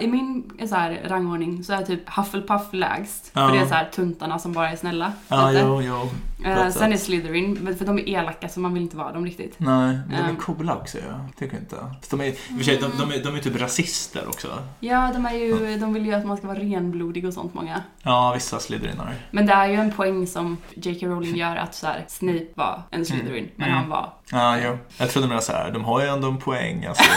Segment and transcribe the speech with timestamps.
[0.00, 3.30] I min så här, rangordning så är typ Hufflepuff lägst.
[3.32, 3.48] Ja.
[3.48, 5.12] För det är så här tuntarna som bara är snälla.
[5.28, 6.08] Ja, jo, jo.
[6.44, 6.96] Ett sen är.
[6.96, 9.54] Slytherin, men för de är elaka så man vill inte vara dem riktigt.
[9.58, 10.36] Nej, de är Ehm.
[10.36, 11.20] coola också ja.
[11.38, 11.76] Tycker jag inte.
[12.10, 14.48] De är, i och för sig, de, de, är, de är typ rasister också.
[14.80, 17.82] Ja, de, är ju, de vill ju att man ska vara renblodig och sånt många.
[18.02, 19.14] Ja, vissa Slytherinare.
[19.30, 21.06] Men det är ju en poäng som J.K.
[21.06, 23.80] Rowling gör att så här, Snape var en Slytherin, men Mm.
[23.80, 24.12] han var...
[24.30, 24.78] Ja, jo.
[24.98, 27.04] Jag trodde mer så här, de har ju ändå en poäng alltså.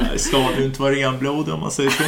[0.00, 2.02] Nej, Ska du inte vara renblodig om man säger så?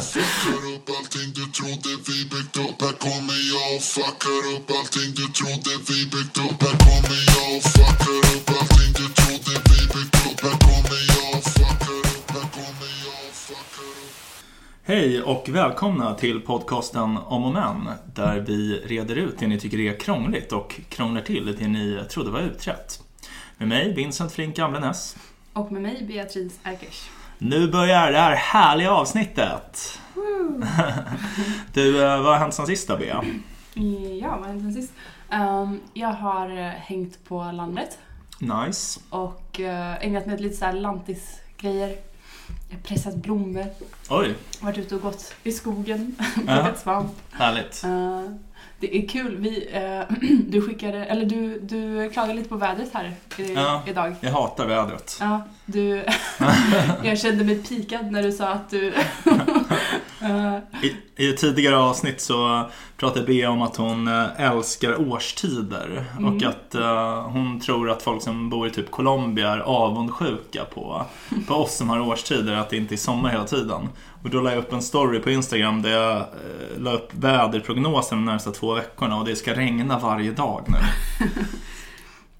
[0.86, 5.26] Upp allting du trodde vi byggt upp Här kommer jag och fuckar upp allting du
[5.38, 10.16] trodde vi byggt upp Här kommer jag och fuckar upp allting du trodde vi byggt
[10.26, 14.14] upp Här kommer jag och fuckar upp Här kommer jag och fuckar upp
[14.82, 19.78] Hej och välkomna till podcasten Om och Men där vi reder ut det ni tycker
[19.80, 23.00] är krångligt och krånglar till det ni trodde var utrett.
[23.58, 25.16] Med mig, Vincent Flink Gamlenäs.
[25.52, 27.08] Och med mig, Beatrice Erkers.
[27.38, 29.98] Nu börjar det här härliga avsnittet.
[31.72, 33.24] Du, eh, vad har hänt sen sist då, Bea?
[34.20, 34.92] Ja, vad hände sen sist?
[35.30, 37.98] Ehm, jag har eh, hängt på landet
[38.38, 39.00] Nice.
[39.10, 41.96] och eh, ägnat mig åt lite lantisgrejer.
[42.68, 43.64] Jag har pressat blommor,
[44.10, 47.12] Oj, varit ute och gått i skogen, plockat svamp.
[47.32, 47.84] härligt.
[47.84, 48.22] Eh,
[48.80, 49.36] det är kul.
[49.36, 50.16] Vi, eh,
[50.48, 53.82] du skickade, eller du, du klagade lite på vädret här i, Ja.
[53.86, 54.14] idag.
[54.20, 55.16] Jag hatar vädret.
[55.20, 56.04] Ja, du...
[57.02, 58.94] jag kände mig pikad när du sa att du...
[60.82, 60.96] I,
[61.28, 66.34] I tidigare avsnitt så pratade Bea om att hon eh, älskar årstider Mm.
[66.36, 71.04] och att eh, hon tror att folk som bor i typ Colombia är avundsjuka på,
[71.48, 73.88] på oss som har årstider, att det inte är sommar hela tiden.
[74.22, 76.24] Och då la jag upp en story på Instagram där jag eh,
[76.78, 80.78] la upp väderprognosen de närmsta två veckorna och det ska regna varje dag nu.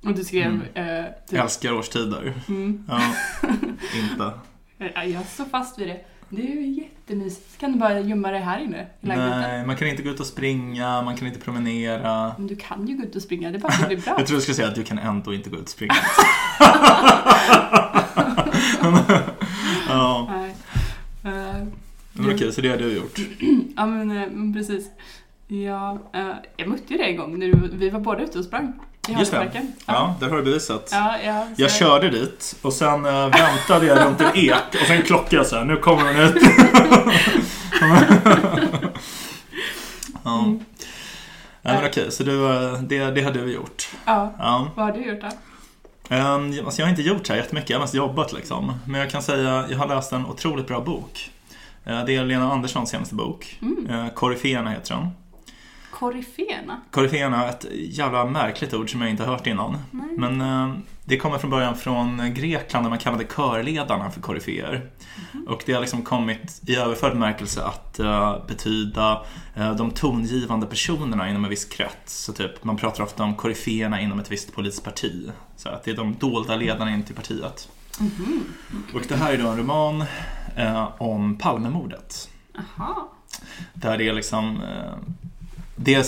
[0.09, 0.47] och du skrev...
[0.75, 1.05] Mm.
[1.05, 2.35] eh, typ, älskar årstider.
[2.49, 3.01] mm, Ja,
[3.97, 4.31] inte.
[4.95, 6.01] Ja, Jag står fast vid det.
[6.29, 7.59] Det är ju jättemysigt.
[7.59, 9.41] Kan du bara gömma dig här inne i lägenheten?
[9.41, 12.35] Nej, man kan inte gå ut och springa, man kan inte promenera.
[12.39, 14.15] Men du kan ju gå ut och springa, det är bara det blir bra.
[14.19, 15.95] Jag tror du skulle säga att du kan ändå inte gå ut och springa.
[19.89, 20.55] ja, Nej.
[21.25, 21.67] Eh,
[22.13, 23.19] men okej, så det har du gjort.
[23.77, 24.91] ja, men, eh, men precis.
[25.49, 28.45] Ja, eh, jag mötte ju dig en gång när du, vi var båda ute och
[28.45, 28.73] sprang.
[29.09, 29.37] I Just det.
[29.39, 29.73] Hagaparken.
[29.87, 30.89] Ja, det har du bevisat.
[30.93, 35.03] Ja, ja, Jag körde dit och sen äh, väntade jag runt en ek och sen
[35.03, 36.37] klockade jag så här, nu kommer hon ut.
[40.25, 40.39] ja.
[40.45, 40.61] Mm.
[41.63, 43.89] Nej, men okej, så du, eh, det, det har du gjort.
[44.05, 44.71] Ja, Ja.
[44.77, 45.27] vad har du gjort då?
[46.17, 48.73] Um, alltså jag har inte gjort så här jättemycket, jag har mest jobbat liksom.
[48.87, 51.31] Men jag kan säga, jag har läst en otroligt bra bok.
[51.85, 53.59] Eh, Det är Lena Anderssons senaste bok.
[53.63, 54.11] Mm.
[54.11, 55.09] Koryféerna heter den.
[55.99, 56.81] Koryféerna?
[56.91, 59.79] Koryféerna ett jävla märkligt ord som jag inte har hört innan.
[59.91, 60.17] Nej.
[60.17, 64.91] Men eh, det kommer från början från Grekland där man kallade körledarna för koryféer.
[65.47, 69.23] Och det har liksom kommit i överförd bemärkelse att eh, betyda
[69.55, 72.25] eh, de tongivande personerna inom en viss krets.
[72.25, 75.31] Så typ, man pratar ofta om koryféerna inom ett visst politiskt parti.
[75.57, 77.69] Så att det är de dolda ledarna in till partiet.
[78.01, 78.45] Mhm.
[78.95, 80.05] Och det här är då en roman
[80.57, 82.31] eh, om Palmemordet.
[82.59, 83.13] Aha.
[83.75, 84.61] Där det är liksom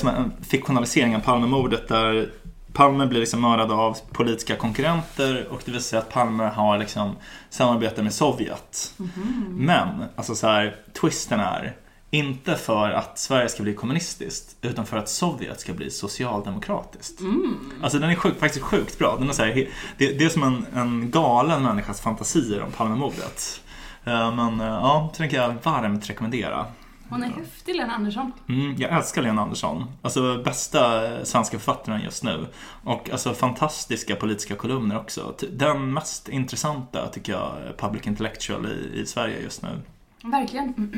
[0.04, 2.30] en fiktionalisering av Palmemordet där
[2.72, 7.16] Palme blir liksom mördad av politiska konkurrenter och det visar sig att Palme har liksom
[7.50, 8.94] samarbete med Sovjet.
[8.96, 9.56] Mhm.
[9.58, 11.76] Men, alltså så här, twisten är
[12.10, 17.20] inte för att Sverige ska bli kommunistiskt utan för att Sovjet ska bli socialdemokratiskt.
[17.20, 17.56] Mm.
[17.82, 19.16] Alltså den är sjuk, faktiskt sjukt bra.
[19.18, 19.68] Den är så här,
[19.98, 23.60] det, det är som en, en galen människas fantasier om Palmemordet.
[24.04, 26.66] Eh, Men eh, ja, så den kan jag varmt rekommendera.
[27.08, 28.32] Hon är häftig, Lena Andersson.
[28.48, 29.84] Mm, jag älskar Lena Andersson.
[30.02, 32.46] Alltså bästa eh, svenska författaren just nu.
[32.84, 35.34] Och alltså fantastiska politiska kolumner också.
[35.52, 39.80] Den mest intressanta tycker jag Public Intellectual i, i Sverige just nu.
[40.22, 40.92] Verkligen.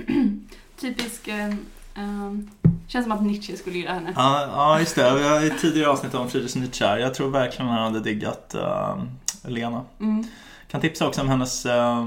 [0.81, 1.29] Typisk...
[1.29, 1.51] Eh,
[2.87, 4.13] känns som att Nietzsche skulle gilla henne.
[4.17, 5.15] Ja, ja just det.
[5.15, 6.99] Vi har i tidigare avsnitt om Friedrich Nietzsche här.
[6.99, 8.97] Jag tror verkligen han hade diggat eh,
[9.45, 9.85] Lena.
[10.01, 10.25] Mm.
[10.71, 12.05] Kan tipsa också om hennes, eh,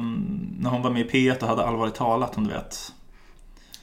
[0.59, 2.94] när hon var med i P1 och hade allvarligt talat om du vet.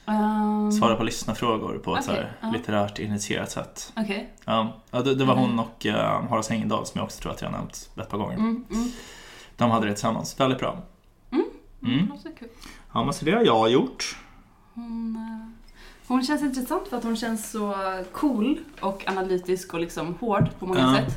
[0.05, 2.51] Um, Svara på lyssnarfrågor på ett så här ja.
[2.51, 3.93] litterärt initierat sätt.
[3.97, 4.29] Okej.
[4.45, 5.45] Ja, ja, det, det var Mm.
[5.49, 5.93] hon och uh,
[6.29, 8.33] Horace Engdahl som jag också tror att jag har nämnt ett par gånger.
[8.37, 8.91] Mm, mm.
[9.57, 10.39] De hade det tillsammans.
[10.39, 10.77] Väldigt bra.
[11.31, 11.45] Mm.
[11.83, 12.11] Mm.
[12.93, 14.17] Ja, men så det har jag gjort.
[14.73, 15.47] Hon, eh,
[16.07, 17.75] hon känns intressant för att hon känns så
[18.11, 21.13] cool och analytisk och liksom hård på många sätt.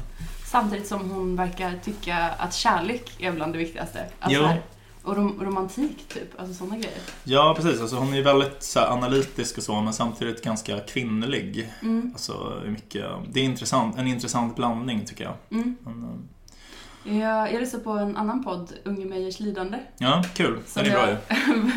[0.46, 4.06] Samtidigt som hon verkar tycka att kärlek är bland det viktigaste.
[4.20, 4.46] Alltså Jo.
[4.46, 4.62] här,
[5.04, 6.98] och rom romantik typ, alltså sådana grejer.
[7.24, 7.80] Ja, precis.
[7.80, 11.70] Alltså, hon är ju väldigt så här, analytisk och så, men samtidigt ganska kvinnlig.
[11.82, 15.34] Mm, Alltså, mycket, det är intressant, en intressant blandning tycker jag.
[15.50, 15.76] mm.
[15.84, 19.78] Men, eh, Jag, jag lyssnar på en annan podd, Unge Meyers lidande.
[19.98, 20.58] Ja, kul.
[20.74, 21.16] Den är bra ju.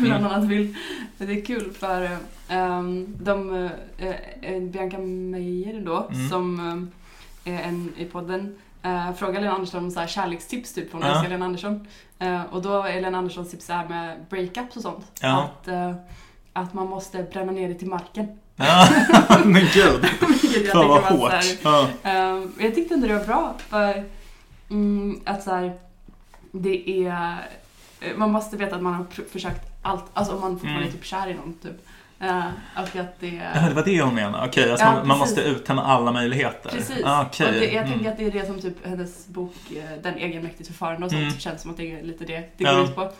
[0.00, 0.74] bland annat vill...
[1.18, 2.10] Det är kul för
[2.52, 6.28] um, de, uh, Bianca Meijer då, Mm.
[6.28, 6.90] som um,
[7.44, 8.54] är en i podden,
[8.86, 11.12] uh, frågar Lena Andersson om så här kärlekstips typ, för hon Ja.
[11.14, 11.86] älskar Lena Andersson.
[12.22, 15.06] Uh, och då är Lena Anderssons tips här med breakups och sånt.
[15.20, 15.42] Ja.
[15.62, 15.92] Att, uh,
[16.52, 18.38] att man måste bränna ner det till marken.
[18.56, 18.88] Ja,
[19.44, 20.06] men gud.
[20.42, 21.30] Vilket jag Fan vad hårt.
[21.32, 21.88] här, Ja.
[22.02, 24.04] Ehm, jag tyckte ändå det var bra för
[24.70, 25.78] mm, att så här,
[26.52, 27.36] det är...
[28.00, 30.88] eh, Man måste veta att man har försökt allt, alltså om man fortfarande Mm.
[30.88, 31.86] är typ kär i någon typ.
[32.22, 33.50] Uh, och att det...
[33.54, 34.46] Ja, det var det hon menade.
[34.48, 36.70] Okej, alltså Ja, man, man måste uttömma alla möjligheter.
[36.70, 37.04] Precis.
[37.04, 37.46] Ah, okej.
[37.46, 37.88] Och det, jag Mm.
[37.92, 41.22] tänker att det är det som typ hennes bok, eh, Den egenmäktigt förfarande och sånt,
[41.22, 41.34] Mm.
[41.38, 42.72] känns som att det är lite det det Ja.
[42.74, 43.12] går ut på.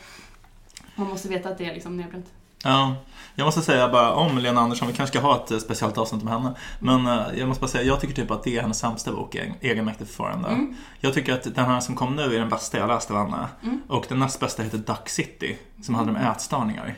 [0.95, 2.27] Man måste veta att det är liksom nedbränt.
[2.65, 2.95] Ja,
[3.35, 6.23] jag måste säga bara om Lena Andersson, vi kanske ska ha ett eh, speciellt avsnitt
[6.23, 6.55] om henne.
[6.81, 7.07] Men
[7.39, 10.11] jag måste bara säga, jag tycker typ att det är hennes sämsta bok, Egen- Egenmäktigt
[10.11, 10.49] förfarande.
[10.49, 10.77] Mm.
[11.01, 13.47] Jag tycker att den här som kom nu är den bästa jag läst av henne.
[13.63, 13.81] Mm.
[13.89, 16.95] Och den näst bästa heter Duck City, som handlar om ätstörningar.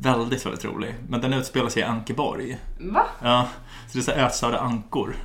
[0.00, 0.94] Väldigt, väldigt rolig.
[1.08, 2.58] Men den utspelar sig i Ankeborg.
[2.80, 3.06] Va?
[3.22, 3.48] Ja,
[3.86, 5.16] så det är så här ätstörda ankor.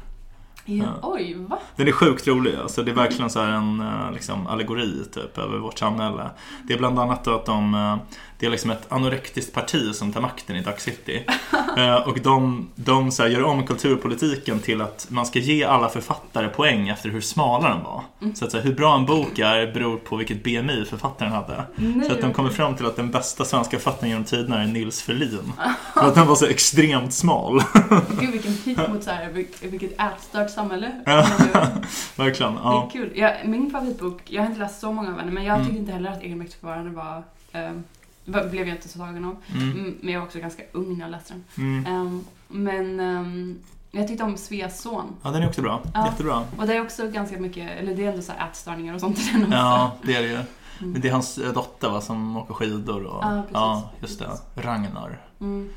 [0.66, 0.86] Ja.
[0.86, 1.00] Ja.
[1.02, 1.60] Oj, va?
[1.76, 2.56] Den är sjukt rolig.
[2.56, 6.30] Alltså det är verkligen så här en eh, liksom, allegori typ, över vårt samhälle.
[6.64, 7.98] Det är bland annat att de, eh,
[8.40, 11.24] det är liksom ett anorektiskt parti som tar makten i Duck City.
[11.78, 15.90] Eh, Och de, de så här, gör om kulturpolitiken till att man ska ge alla
[15.90, 18.04] författare poäng efter hur smala de var.
[18.36, 21.64] Så att så här, hur bra en bok är beror på vilket BMI författaren hade.
[21.76, 24.68] Nej, Så att de kommer fram till att den bästa svenska författaren genom tiderna är
[24.68, 25.54] Nils Ferlin.
[25.94, 27.64] För att den var så extremt smal.
[28.20, 30.92] Gud vilken pik mot så här, vil- vilket ätstört samhälle.
[31.06, 31.28] Ja.
[31.54, 32.58] Det Verkligen.
[32.58, 33.12] är kul.
[33.16, 35.66] Jag, min favoritbok, jag har inte läst så många av henne, men jag Mm.
[35.68, 37.24] tyckte inte heller att egenmäktigt förfarande var...
[37.52, 37.84] var-
[38.26, 39.36] blev jag inte så tagen av.
[39.54, 39.72] Mm.
[39.72, 41.44] Mm, men jag var också ganska ung när jag läste den.
[41.58, 41.86] Mm.
[41.86, 43.60] Ehm, men ehm,
[43.92, 45.16] jag tyckte om Sveas son.
[45.24, 45.82] Ja, den är också bra.
[45.94, 46.06] Ja.
[46.06, 46.46] Jättebra.
[46.58, 49.20] Och det är också ganska mycket, eller det är ändå så här ätstörningar och sånt
[49.20, 49.56] i den också.
[49.56, 50.34] Ja, det är det ju.
[50.34, 50.92] Mm.
[50.92, 53.24] Men det är hans eh, dotter va, som åker skidor och...
[53.24, 54.20] Ja, precis.
[54.20, 54.62] just det.
[54.62, 55.22] Ragnar.
[55.40, 55.70] Mm.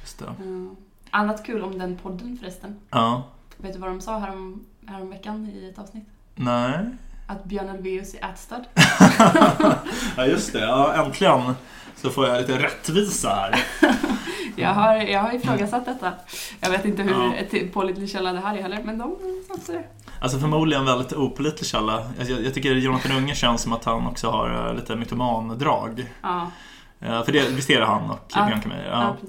[0.00, 0.42] Just det.
[0.42, 0.76] Mm.
[1.10, 2.76] Annat kul om den podden förresten.
[2.90, 3.22] Ja.
[3.56, 6.04] Vet du vad de sa härom, härom veckan i ett avsnitt?
[6.34, 6.86] Nej.
[7.26, 8.62] Att Björn Ulvaeus är ätstörd.
[10.16, 10.60] ja, just det.
[10.60, 11.54] Ja, äntligen
[11.96, 13.64] så får jag lite rättvisa här.
[14.56, 16.12] Jag har, jag har ifrågasatt detta.
[16.60, 17.12] Jag vet inte hur
[17.50, 17.58] Ja.
[17.72, 19.16] pålitlig källa det här är heller, men de
[19.48, 19.84] satte det.
[20.20, 21.96] Alltså förmodligen väldigt opålitlig källa.
[22.18, 26.06] Alltså, Jag, jag tycker Jonathan Unge känns som att han också har eh, lite mytomandrag.
[26.22, 26.50] Ja,
[27.00, 28.46] Eh, För det, visst är det han och Ja.
[28.46, 28.90] Bianca Meijer?
[28.90, 29.16] ja.
[29.22, 29.26] Ja.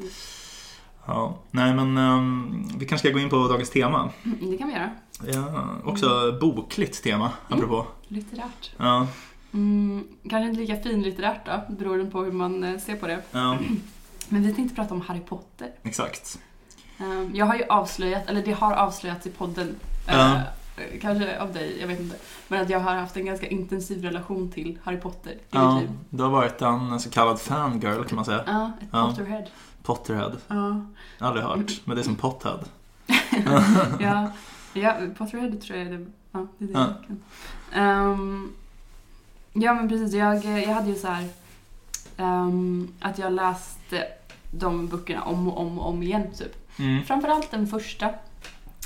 [1.08, 1.36] ja.
[1.52, 4.10] Nej men ehm, vi kanske ska gå in på dagens tema.
[4.26, 4.90] Mm, det kan vi göra.
[5.34, 7.86] Ja, också bokligt tema, apropå.
[8.08, 8.72] Litterärt.
[8.78, 9.08] Ja,
[9.54, 13.22] Mm, kanske inte lika finlitterärt då, beroende på hur man eh, ser på det.
[13.32, 13.58] ja,
[14.30, 15.72] Men vi tänkte prata om Harry Potter.
[15.84, 16.40] exakt.
[17.00, 19.76] Um, jag har ju avslöjat, eller det har avslöjats i podden,
[20.08, 20.42] eh, Ja.
[21.02, 22.16] kanske av dig, jag vet inte.
[22.48, 25.90] Men att jag har haft en ganska intensiv relation till Harry Potter i Ja, mitt
[25.90, 25.98] liv.
[26.10, 28.44] du har varit en så kallad fangirl kan man säga.
[28.48, 29.08] Ja, ett Ja.
[29.08, 29.44] Potterhead.
[29.84, 30.32] Potterhead.
[30.48, 30.86] Ja.
[31.20, 32.60] Aldrig hört, men det är som pothead.
[34.00, 34.32] ja,
[34.74, 36.94] ja, Potterhead tror jag är det, ja, det, är det Ja.
[37.74, 38.52] Ehm,
[39.54, 41.28] ja men precis, jag, jag hade ju så här
[42.18, 44.08] ehm, att jag läste
[44.52, 46.80] de böckerna om och om och om igen typ.
[46.80, 47.04] Mm.
[47.04, 48.06] Framförallt den första.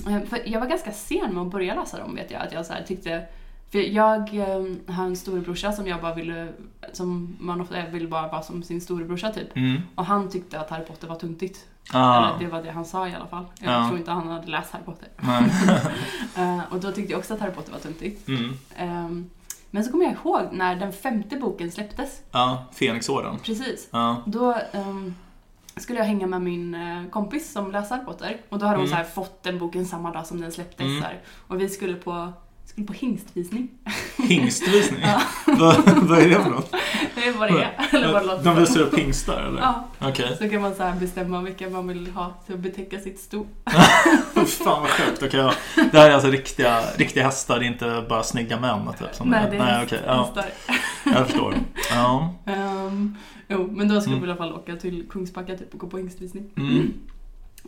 [0.08, 2.42] Eh, För jag var ganska sen med att börja läsa dem vet jag.
[2.42, 3.26] Att jag så här tyckte,
[3.72, 6.48] för jag eh, har en storebrorsa som jag bara ville,
[6.94, 9.56] som man ofta vill bara vara som sin storebrorsa typ.
[9.58, 9.82] Mm.
[9.96, 11.66] Och han tyckte att Harry Potter var tuntigt.
[11.94, 13.46] Ah, Eller det var det han sa i alla fall.
[13.60, 13.88] Jag Ja.
[13.88, 15.10] tror inte han hade läst Harry Potter.
[16.38, 18.28] Eh, och då tyckte jag också att Harry Potter var tuntigt.
[18.28, 18.54] Mm.
[18.76, 19.30] Ehm,
[19.72, 22.22] men så kommer jag ihåg när den femte boken släpptes.
[22.32, 23.40] Ja, Fenixorden.
[23.40, 23.90] Precis.
[24.26, 25.16] Då ehm,
[25.76, 28.38] skulle jag hänga med min eh, kompis som läser Harry Potter.
[28.50, 29.06] Och då hade hon Mm.
[29.06, 30.86] så fått den boken samma dag som den släpptes.
[30.86, 31.04] Mm.
[31.48, 32.34] Och vi skulle på,
[32.86, 33.70] på hingstvisning.
[34.18, 35.00] Hingstvisning?
[35.06, 35.22] Ja.
[35.46, 36.72] vad, vad är det för något?
[37.16, 37.88] Det är vad det är.
[37.98, 39.62] Eller vad det låter De visar upp hingstar eller?
[39.62, 40.38] Ja, Okej.
[40.42, 43.46] så kan man så bestämma vilka man vill ha till att betäcka sitt sto.
[44.46, 45.24] Fan vad sjukt.
[45.24, 45.54] Okej, ja.
[45.92, 49.16] Det här är alltså riktiga, riktiga hästar, det är inte bara snygga män typ?
[49.16, 50.00] Som Nej, det är Nej, okej.
[50.06, 50.46] ja, hästar.
[51.04, 51.56] Jag förstår.
[51.92, 52.34] Ja.
[52.46, 53.16] Ehm,
[53.48, 54.24] jo, men då skulle Mm.
[54.24, 56.44] vi i alla fall åka till Kungsbacka typ och gå på hingstvisning.
[56.58, 56.94] Mm.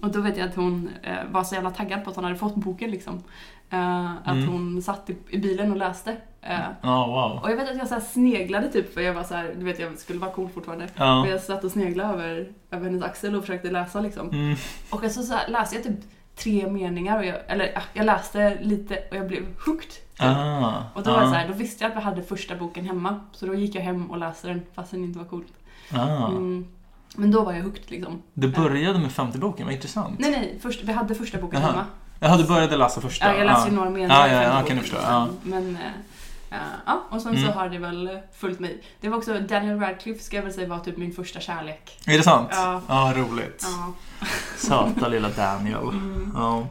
[0.01, 2.37] Och då vet jag att hon eh, var så jävla taggad på att hon hade
[2.37, 3.23] fått boken liksom.
[3.69, 4.47] Eh, att Mm.
[4.47, 6.17] hon satt i, i bilen och läste.
[6.41, 7.43] Eh, Ja, wow.
[7.43, 9.79] och jag vet att jag så sneglade typ för jag var så här, du vet
[9.79, 10.87] jag skulle vara cool fortfarande.
[10.95, 11.21] Ja.
[11.21, 14.29] Och jag satt och sneglade över, över hennes axel och försökte läsa liksom.
[14.29, 14.55] Mm.
[14.89, 15.99] Och så, så här, läste jag typ
[16.35, 19.89] tre meningar, och jag, eller ja, jag läste lite och jag blev hooked.
[19.89, 20.01] typ.
[20.19, 20.83] Ah.
[20.93, 21.29] Och då var det ah.
[21.29, 23.19] så här, då visste jag att vi hade första boken hemma.
[23.31, 25.43] Så då gick jag hem och läste den fast den inte var cool.
[25.91, 26.27] Ah.
[26.27, 26.67] Mm.
[27.15, 28.21] Men då var jag hooked liksom.
[28.33, 30.19] Du började med femte boken, vad intressant.
[30.19, 31.71] Nej nej, först, vi hade första boken Jaha.
[31.71, 31.85] hemma.
[32.19, 33.25] Jaha, du började läsa första?
[33.25, 34.97] Ja, jag läste ju några meningar Ja, ja, ja, kan jag förstå.
[35.03, 35.27] Ja.
[35.43, 35.75] Men,
[36.51, 37.45] eh, ja, och sen Mm.
[37.47, 38.83] så har det väl följt mig.
[39.01, 41.99] Det var också, Daniel Radcliffe ska jag väl säga var typ min första kärlek.
[42.05, 42.47] Är det sant?
[42.51, 42.81] Ja.
[42.87, 43.65] Ja, roligt.
[43.67, 43.93] Ja.
[44.57, 45.89] Söta lilla Daniel.
[45.89, 46.31] Mm.
[46.35, 46.67] Ja.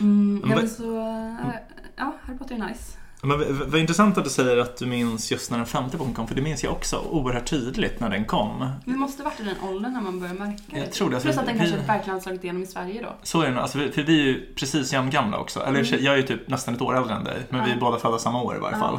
[0.00, 1.54] Mm, ja, men så, eh,
[1.96, 2.92] ja, Harry Potter är nice.
[3.22, 6.26] Men vad intressant att du säger att du minns just när den femte boken kom,
[6.28, 8.70] för det minns jag också oerhört tydligt när den kom.
[8.84, 10.86] Det måste varit i den åldern när man börjar märka Jag det.
[10.86, 13.14] tror det, alltså, Plus att den vi- kanske verkligen har slagit igenom i Sverige då.
[13.22, 15.60] Så är det alltså, för vi är ju precis jämngamla också.
[15.60, 17.74] Eller sig, jag är ju typ nästan ett år äldre än dig, men vi är
[17.74, 17.80] Ja.
[17.80, 18.80] båda födda samma år i varje Ja.
[18.82, 18.98] fall.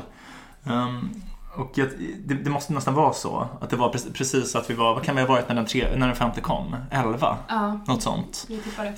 [0.73, 1.09] Ehm,
[1.55, 1.87] och jag,
[2.25, 5.03] det, det måste nästan vara så, att det var pre- precis att vi var, vad
[5.03, 6.75] kan vi ha varit när den, tre, när den femte kom?
[6.91, 7.37] Elva?
[7.47, 8.47] Ja, Något sånt.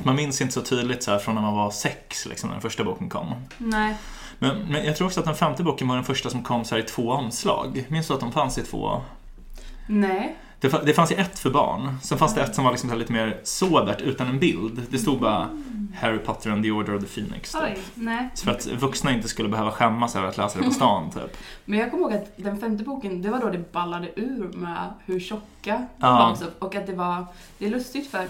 [0.04, 2.84] Man minns inte så tydligt så från när man var sex, liksom, när den första
[2.84, 3.34] boken kom.
[3.58, 3.96] Nej.
[4.40, 6.76] Men, men jag tror också att den femte boken var den första som kom så
[6.76, 7.86] här i två omslag.
[7.90, 9.02] Minns du att de fanns i två?
[9.88, 10.36] Nej.
[10.60, 11.98] Det, det fanns ju ett för barn.
[12.04, 14.82] Sen fanns det ett som var liksom lite mer sobert utan en bild.
[14.90, 15.50] Det stod bara
[15.96, 17.52] Harry Potter and the Order of the Phoenix.
[17.52, 17.62] Typ.
[17.64, 18.30] Oj, nej.
[18.34, 21.12] Så för att vuxna inte skulle behöva skämmas över att läsa det på stan.
[21.12, 21.38] Typ.
[21.66, 24.94] Men jag kommer ihåg att den femte boken, det var då det ballade ur med
[25.06, 25.42] hur tjocka
[25.78, 26.12] de Ja.
[26.14, 26.46] var också.
[26.60, 27.26] Och att det var,
[27.58, 28.28] det är lustigt för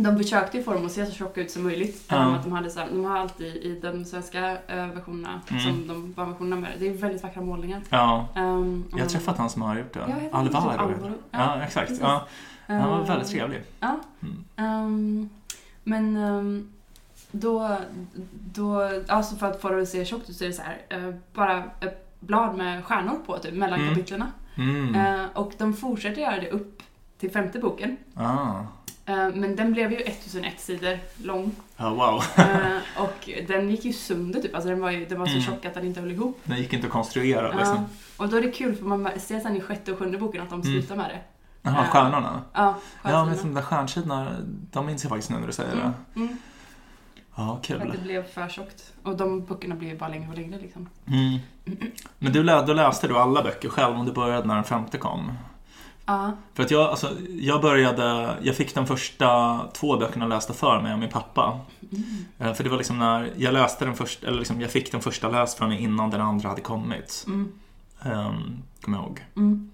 [0.00, 2.04] de försökte ju få dem att se så tjocka ut som möjligt.
[2.08, 2.16] Ja.
[2.26, 5.62] Um, att de, hade så här, de har alltid i de svenska eh, versionerna, Mm.
[5.62, 7.82] som de barnversionerna med det, är väldigt vackra målningar.
[7.90, 10.00] Ja, Um, jag har träffat han som har gjort det.
[10.30, 10.68] Ja, Alvaro.
[10.70, 11.12] Alvaro.
[11.30, 11.92] Ja, Ja, exakt.
[12.00, 12.26] Ja,
[12.66, 13.62] han var Um, väldigt trevlig.
[13.80, 14.00] Ja.
[14.56, 15.28] Ehm,
[15.84, 16.68] men um,
[17.30, 17.76] då,
[18.54, 20.78] då, alltså för att få det att se tjockt ut så är det så här,
[20.88, 23.94] eh, bara ett blad med stjärnor på typ, mellan Mm.
[23.94, 24.26] kapitlerna.
[24.56, 25.28] Mm.
[25.34, 26.82] Och de fortsätter göra det upp
[27.18, 27.96] till femte boken.
[28.14, 28.54] Ah.
[29.08, 31.52] Eh, men den blev ju 1001 sidor lång.
[31.76, 32.22] Ja, wow.
[32.36, 35.44] Eh, och den gick ju sönder typ, alltså den var, ju, den var så Mm.
[35.44, 36.40] tjock att den inte höll ihop.
[36.44, 37.84] Den gick inte att konstruera liksom.
[38.16, 40.50] och då är det kul för man ser sen i sjätte och sjunde boken att
[40.50, 40.72] de Mm.
[40.72, 41.20] slutar med det.
[41.62, 41.84] Jaha, Ja.
[41.92, 42.42] stjärnorna.
[42.52, 44.36] Ja, Ja, men de där stjärnsidorna,
[44.72, 45.84] de minns jag faktiskt nu när du säger mm.
[46.14, 46.20] det.
[46.20, 46.36] Mm.
[47.36, 47.92] Ja, Att kul.
[47.96, 48.92] det blev för tjockt.
[49.02, 50.88] Och de böckerna blev bara längre och längre liksom.
[51.06, 51.38] Mm.
[52.18, 54.98] Men du, lä- då läste du alla böcker själv om du började när den femte
[54.98, 55.32] kom?
[56.08, 56.32] Ja.
[56.54, 57.10] För att jag, alltså,
[57.40, 61.60] jag började, jag fick de första två böckerna lästa för mig av min pappa.
[61.92, 62.04] Mm.
[62.38, 65.00] Eh, För det var liksom när jag läste den första, eller liksom jag fick den
[65.00, 67.24] första läst för mig innan den andra hade kommit.
[67.26, 67.52] Mm.
[68.04, 69.24] Um, kommer jag ihåg.
[69.36, 69.70] Mm.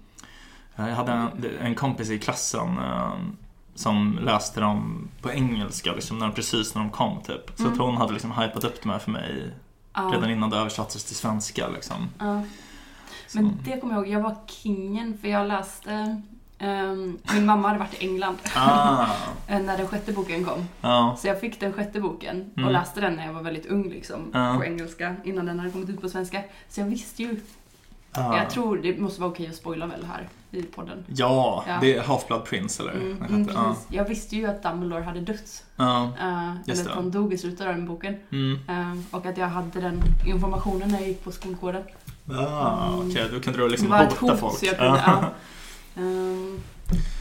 [0.75, 1.29] Eh, Jag hade en,
[1.61, 3.37] en kompis i klassen ehm,
[3.75, 7.51] som läste dem på engelska liksom, när, precis när de kom typ.
[7.55, 7.73] Så Mm.
[7.73, 9.53] att hon hade liksom hypat upp dem här för mig
[9.93, 10.11] Ja.
[10.15, 11.67] redan innan det översattes till svenska.
[11.67, 12.09] Liksom.
[12.19, 12.41] Ja.
[13.27, 16.21] Så, Men det kommer jag ihåg, jag var kingen för jag läste
[16.59, 19.05] ehm, min mamma hade varit i England ah,
[19.47, 20.65] eh, när den sjätte boken kom.
[20.81, 21.15] ja.
[21.19, 22.71] Så jag fick den sjätte boken och Mm.
[22.73, 24.55] läste den när jag var väldigt ung liksom, Ja.
[24.57, 26.41] på engelska innan den hade kommit ut på svenska.
[26.69, 27.39] Så jag visste ju,
[28.17, 28.37] Ah.
[28.37, 31.05] jag tror det måste vara okej att spoila väl här i podden.
[31.07, 31.77] Ja, Ja.
[31.81, 32.93] det är Half-Blood Prince eller?
[32.93, 33.85] Mm, mm, precis.
[33.89, 35.63] Jag visste ju att Dumbledore hade dött.
[35.75, 36.11] Ja.
[36.21, 38.15] Uh, eller att han dog i slutet av den boken.
[38.31, 38.59] Mm.
[38.69, 41.83] Eh, och att jag hade den informationen när jag gick på skolgården.
[42.31, 42.95] Ah.
[42.97, 44.59] Okej, då kunde du liksom hota hot folk.
[44.59, 45.23] kunde, Ja.
[45.97, 46.61] Ehm,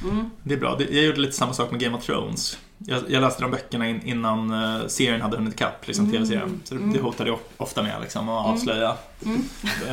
[0.05, 0.31] mm.
[0.43, 0.77] Det är bra.
[0.91, 2.59] Jag gjorde lite samma sak med Game of Thrones.
[2.79, 6.17] Jag, jag läste de böckerna in, innan eh, serien hade hunnit ikapp, liksom Mm.
[6.17, 6.61] tv-serien.
[6.65, 7.03] Så det, Mm.
[7.05, 8.55] hotade jag ofta med liksom, att Mm.
[8.55, 9.43] avslöja Mm.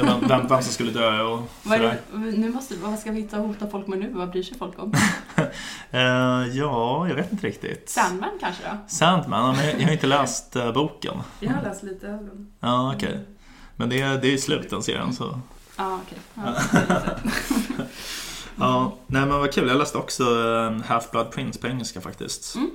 [0.01, 1.97] vem, vem, vem som skulle dö och sådär.
[2.13, 4.09] nu måste, vad ska vi hitta och hota folk med nu?
[4.13, 4.93] Vad bryr sig folk om?
[5.93, 6.01] Eh,
[6.57, 7.89] ja, jag vet inte riktigt.
[7.89, 8.77] Sandman kanske då?
[8.87, 11.17] Sandman, ja, men jag, jag har inte läst eh, boken.
[11.39, 12.47] Jag har läst lite av den.
[12.59, 13.19] Ja, okej.
[13.81, 15.39] Men det, är- det är ju slut den serien så.
[15.77, 16.19] Ja, okej.
[18.55, 19.67] Ja, nej men vad kul.
[19.67, 22.55] Jag läste också eh, Half-Blood Prince på engelska faktiskt.
[22.55, 22.69] Mm.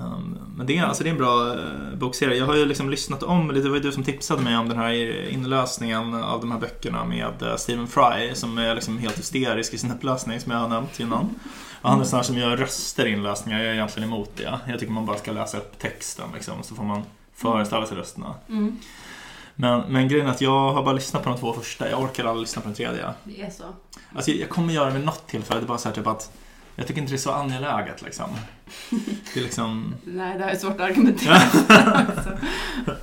[0.00, 2.36] Um, Men det är, alltså det är en bra eh, bokserie.
[2.38, 4.78] Jag har ju liksom lyssnat om, det var ju du som tipsade mig om den
[4.78, 4.92] här
[5.28, 9.78] inläsningen av de här böckerna med eh, Stephen Fry som är liksom helt hysterisk i
[9.78, 11.34] sin upplösning som jag har nämnt innan.
[11.82, 14.60] Och han är sån här som gör röster i inläsningar, jag är egentligen emot det.
[14.68, 17.02] Jag tycker man bara ska läsa upp texten liksom, så får man
[17.34, 18.34] föreställa sig rösterna.
[18.48, 18.78] mm,
[19.54, 22.24] Men, men grejen är att jag har bara lyssnat på de två första, jag orkar
[22.24, 23.04] aldrig lyssna på den tredje.
[23.24, 23.64] det är så.
[24.14, 26.32] Alltså jag kommer göra det vid något tillfälle, det är bara så här typ att
[26.76, 28.30] jag tycker inte det är så angeläget liksom.
[29.34, 29.94] Det är liksom...
[30.04, 31.36] Nej, det här är svårt att argumentera.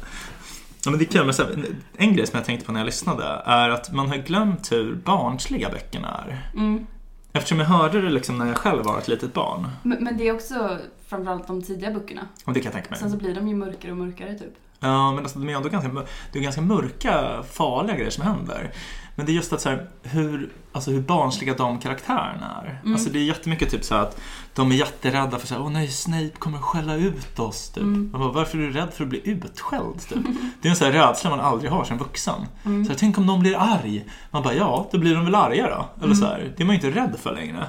[0.86, 1.66] Ja, men det är kul, men så här,
[1.98, 4.96] en grej som jag tänkte på när jag lyssnade är att man har glömt hur
[4.96, 6.50] barnsliga böckerna är.
[6.56, 6.88] mm.
[7.34, 9.68] Eftersom jag hörde det liksom när jag själv var ett litet barn.
[9.84, 10.78] men, men det är också
[11.08, 12.22] framförallt de tidiga böckerna.
[12.46, 13.00] Och det kan jag tänka mig.
[13.00, 14.54] Sen så blir de ju mörkare och mörkare typ.
[14.80, 15.92] Ja, men alltså, de är ändå ganska,
[16.32, 18.72] det är ganska mörka, farliga grejer som händer.
[19.16, 22.80] Men det är just att så här, hur, alltså, hur barnsliga de karaktärerna är.
[22.82, 22.94] Mm.
[22.94, 24.22] Alltså, det är jättemycket typ så att
[24.54, 27.70] de är jätterädda för så här, åh nej, Snape kommer att skälla ut oss.
[27.70, 27.84] Typ.
[27.84, 28.10] Mm.
[28.12, 30.08] Man bara, Varför är du rädd för att bli utskälld?
[30.10, 30.20] Typ.
[30.62, 32.46] Det är en sån här rädsla man aldrig har som vuxen.
[32.66, 32.86] Mm.
[32.86, 34.06] Så här, tänk om någon blir arg?
[34.32, 36.06] Man bara, ja, då blir de väl arga då.
[36.06, 37.66] Eller så här, det är man ju inte rädd för längre.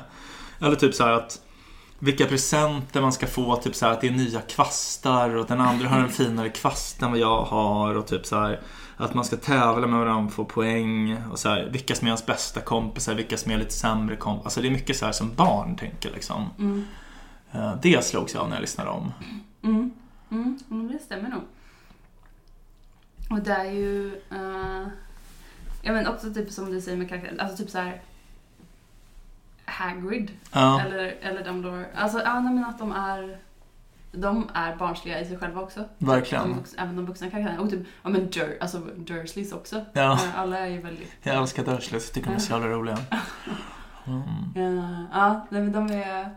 [0.61, 1.39] Eller typ så här att
[2.01, 5.61] vilka presenter man ska få, typ så här att det är nya kvastar och den
[5.61, 8.61] andra har en finare kvast än vad jag har och typ så här
[8.97, 12.27] att man ska tävla med varandra, få poäng och så här, vilka som är ens
[12.27, 14.45] bästa kompisar, vilka som är lite sämre kompisar.
[14.45, 16.51] Alltså det är mycket så här som barn tänker liksom.
[16.59, 16.85] Mm.
[17.53, 19.13] Eh, Det slogs jag av när jag lyssnade om.
[19.63, 19.91] Mm.
[20.31, 20.59] Mm.
[20.93, 21.43] Det stämmer nog.
[23.31, 24.21] Och det är ju...
[24.33, 24.89] Uh,
[25.83, 28.03] ja men också typ som du säger med karaktär, alltså typ så här
[29.71, 31.87] Hagrid Ja, eller, eller Dumbledore.
[31.95, 33.39] Alltså ja, nej, men att de är
[34.13, 35.85] de är barnsliga i sig själva också.
[35.99, 36.49] Verkligen.
[36.49, 37.61] De även de vuxna karaktärerna.
[37.63, 39.85] Och typ, ja men Dur, alltså Dursleys också.
[39.93, 40.19] ja.
[40.37, 41.13] Alla är ju väldigt...
[41.23, 42.99] Jag älskar Dursleys, jag tycker de är så jävla roliga.
[44.07, 45.07] Mm.
[45.13, 46.31] Ja, nej, men de är,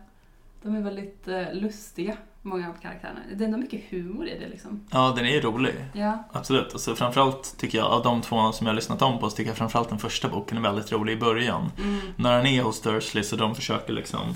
[0.62, 3.20] de är väldigt eh, lustiga, många av karaktärerna.
[3.36, 4.86] Det är ändå mycket humor i det liksom.
[4.92, 5.74] Ja, den är ju rolig.
[5.94, 6.24] Ja.
[6.32, 6.74] Absolut.
[6.74, 9.50] Alltså, framförallt tycker jag, av de två som jag har lyssnat om på, så tycker
[9.50, 11.72] jag framförallt den första boken är väldigt rolig i början.
[11.78, 12.00] Mm.
[12.16, 14.36] När han är hos Dursley så de försöker liksom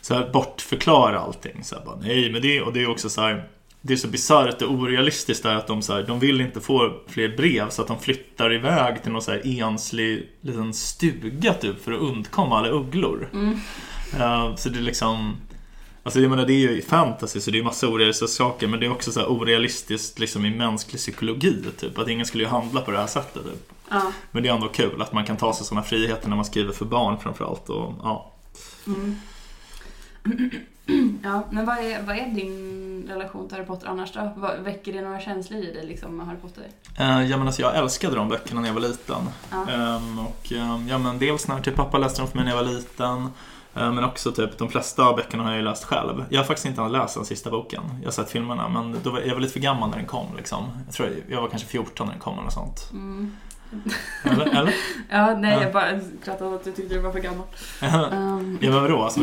[0.00, 1.64] så här bortförklara allting.
[1.64, 3.48] Så här, bara, Nej, men det, och det är också så här,
[3.80, 6.92] det är så bisarrt och orealistiskt där att de, så här, de vill inte få
[7.06, 11.84] fler brev så att de flyttar iväg till någon så här enslig liten stuga typ
[11.84, 13.28] för att undkomma alla ugglor.
[13.32, 13.58] Mm.
[14.18, 15.36] Eh, så det är liksom
[16.02, 18.86] Alltså jag menar det är ju fantasy så det är massa orealistiska saker men det
[18.86, 21.98] är också så orealistiskt liksom i mänsklig psykologi typ.
[21.98, 23.72] Att ingen skulle ju handla på det här sättet typ.
[23.90, 24.12] Ja.
[24.30, 26.72] Men det är ändå kul att man kan ta sig sådana friheter när man skriver
[26.72, 27.68] för barn framförallt.
[27.68, 28.32] Och, ja.
[28.86, 29.16] Mm.
[31.22, 34.32] ja, men vad är, vad är din relation till Harry Potter annars då?
[34.36, 36.64] Vad, väcker det några känslor i dig liksom med Harry Potter?
[36.98, 39.28] Eh, ja, men alltså, jag älskade de böckerna när jag var liten.
[39.50, 39.70] Ja.
[39.70, 42.64] Ehm, och, ehm, ja, men dels när typ, pappa läste dem för mig när jag
[42.64, 43.28] var liten.
[43.74, 46.24] Eh, Men också typ, de flesta av böckerna har jag ju läst själv.
[46.30, 47.82] Jag har faktiskt inte läst den sista boken.
[48.00, 50.26] Jag har sett filmerna men då var, jag var lite för gammal när den kom.
[50.36, 50.64] Liksom.
[50.86, 52.88] Jag tror jag var kanske 14 när den kom eller något sånt.
[52.92, 53.36] Mm.
[54.24, 54.46] Eller?
[54.46, 54.74] eller?
[55.10, 55.62] Ja, nej, Ja.
[55.62, 57.46] jag bara skrattade åt att du tyckte du var för gammal.
[58.12, 59.02] Um, ja men vadå?
[59.02, 59.20] Alltså,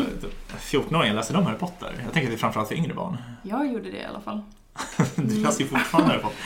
[0.60, 1.94] 14-åringar läser de Harry Potter?
[2.04, 3.18] Jag tänker att det är framförallt för yngre barn.
[3.44, 4.42] jag gjorde det i alla fall.
[5.16, 6.38] Du läser ju fortfarande Harry Potter.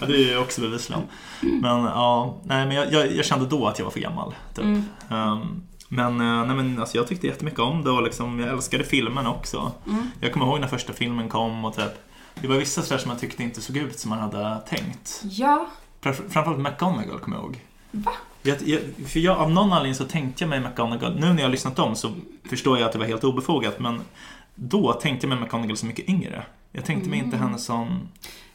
[0.00, 1.02] Ja, det är ju också bevisligen.
[1.40, 4.34] Men ja, nej men jag, jag, jag kände då att jag var för gammal.
[4.54, 4.64] Typ.
[4.64, 4.84] Mm.
[5.10, 8.84] Ehm, men, eh, nej, men alltså, jag tyckte jättemycket om det och liksom, jag älskade
[8.84, 9.72] filmen också.
[9.86, 10.06] Mm.
[10.20, 11.92] Jag kommer ihåg när första filmen kom och typ
[12.34, 15.22] det var vissa sådär som jag tyckte inte såg ut som man hade tänkt.
[15.24, 15.66] Ja,
[16.00, 17.58] Framför- Framförallt McGonagall kommer jag ihåg.
[17.90, 18.12] Va?
[18.42, 21.44] Jag, jag, för jag, av någon anledning så tänkte jag mig McGonagall, nu när jag
[21.44, 22.10] har lyssnat om så
[22.44, 24.00] förstår jag att det var helt obefogat men
[24.54, 26.44] då tänkte jag mig McGonagall så mycket yngre.
[26.72, 27.48] Jag tänkte mig inte Mm.
[27.48, 28.08] henne som,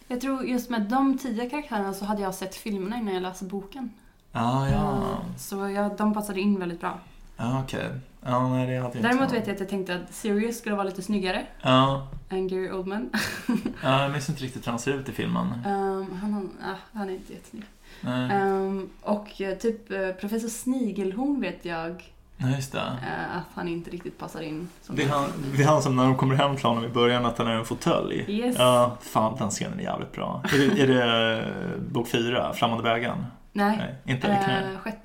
[0.07, 3.45] jag tror just med de tio karaktärerna så hade jag sett filmerna innan jag läste
[3.45, 3.91] boken.
[4.31, 6.99] ah, ja, Eh, Så jag, de passade in väldigt bra.
[7.38, 7.89] Ja okej.
[8.26, 9.00] Ja, nej det hade jag inte.
[9.00, 12.71] Däremot vet jag att jag tänkte att Sirius skulle vara lite snyggare Ja, än Gary
[12.71, 13.10] Oldman.
[13.84, 15.47] ja, jag minns inte riktigt hur han ser ut i filmen.
[15.65, 17.63] Um, han, han, ah, han är inte jättesnygg.
[18.04, 22.80] Um, och eh, typ eh, Professor Snigelhorn vet jag nej just det.
[22.80, 24.69] eh, att han inte riktigt passar in.
[24.82, 26.89] Som Det är, han, det är han som när de kommer hem till honom i
[26.89, 28.26] början att han är en fåtölj.
[28.28, 28.56] Yes.
[28.60, 30.43] Ja, fan den scenen är jävligt bra.
[30.54, 31.43] Är det, är det
[31.91, 33.26] bok fyra, Flammande bägaren?
[33.52, 33.78] Nej.
[33.78, 34.28] Nej, inte?
[34.28, 35.02] Eh, sjätte.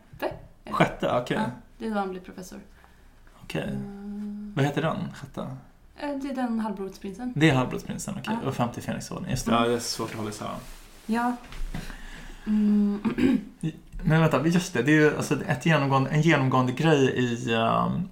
[0.70, 1.36] Sjätte, okej.
[1.36, 1.50] Ja,
[1.82, 2.60] det är då han blir professor.
[3.42, 3.62] Okej.
[3.62, 3.78] Eh,
[4.54, 4.96] Vad heter den?
[5.14, 5.40] Sjätte?
[5.96, 7.32] eh, det är den halvblodsprinsen.
[7.36, 8.36] Det är Halvblodsprinsen, okej.
[8.42, 8.48] Ja.
[8.48, 9.52] Och 50 Fenixorden, just det.
[9.52, 9.62] Mm.
[9.62, 10.48] Ja, det är svårt att hålla isär.
[11.06, 11.36] Ja.
[12.46, 13.00] Mm.
[14.04, 14.82] Men vänta, just det.
[14.82, 18.08] Det är ju alltså ett genomgående, en genomgående grej i, um,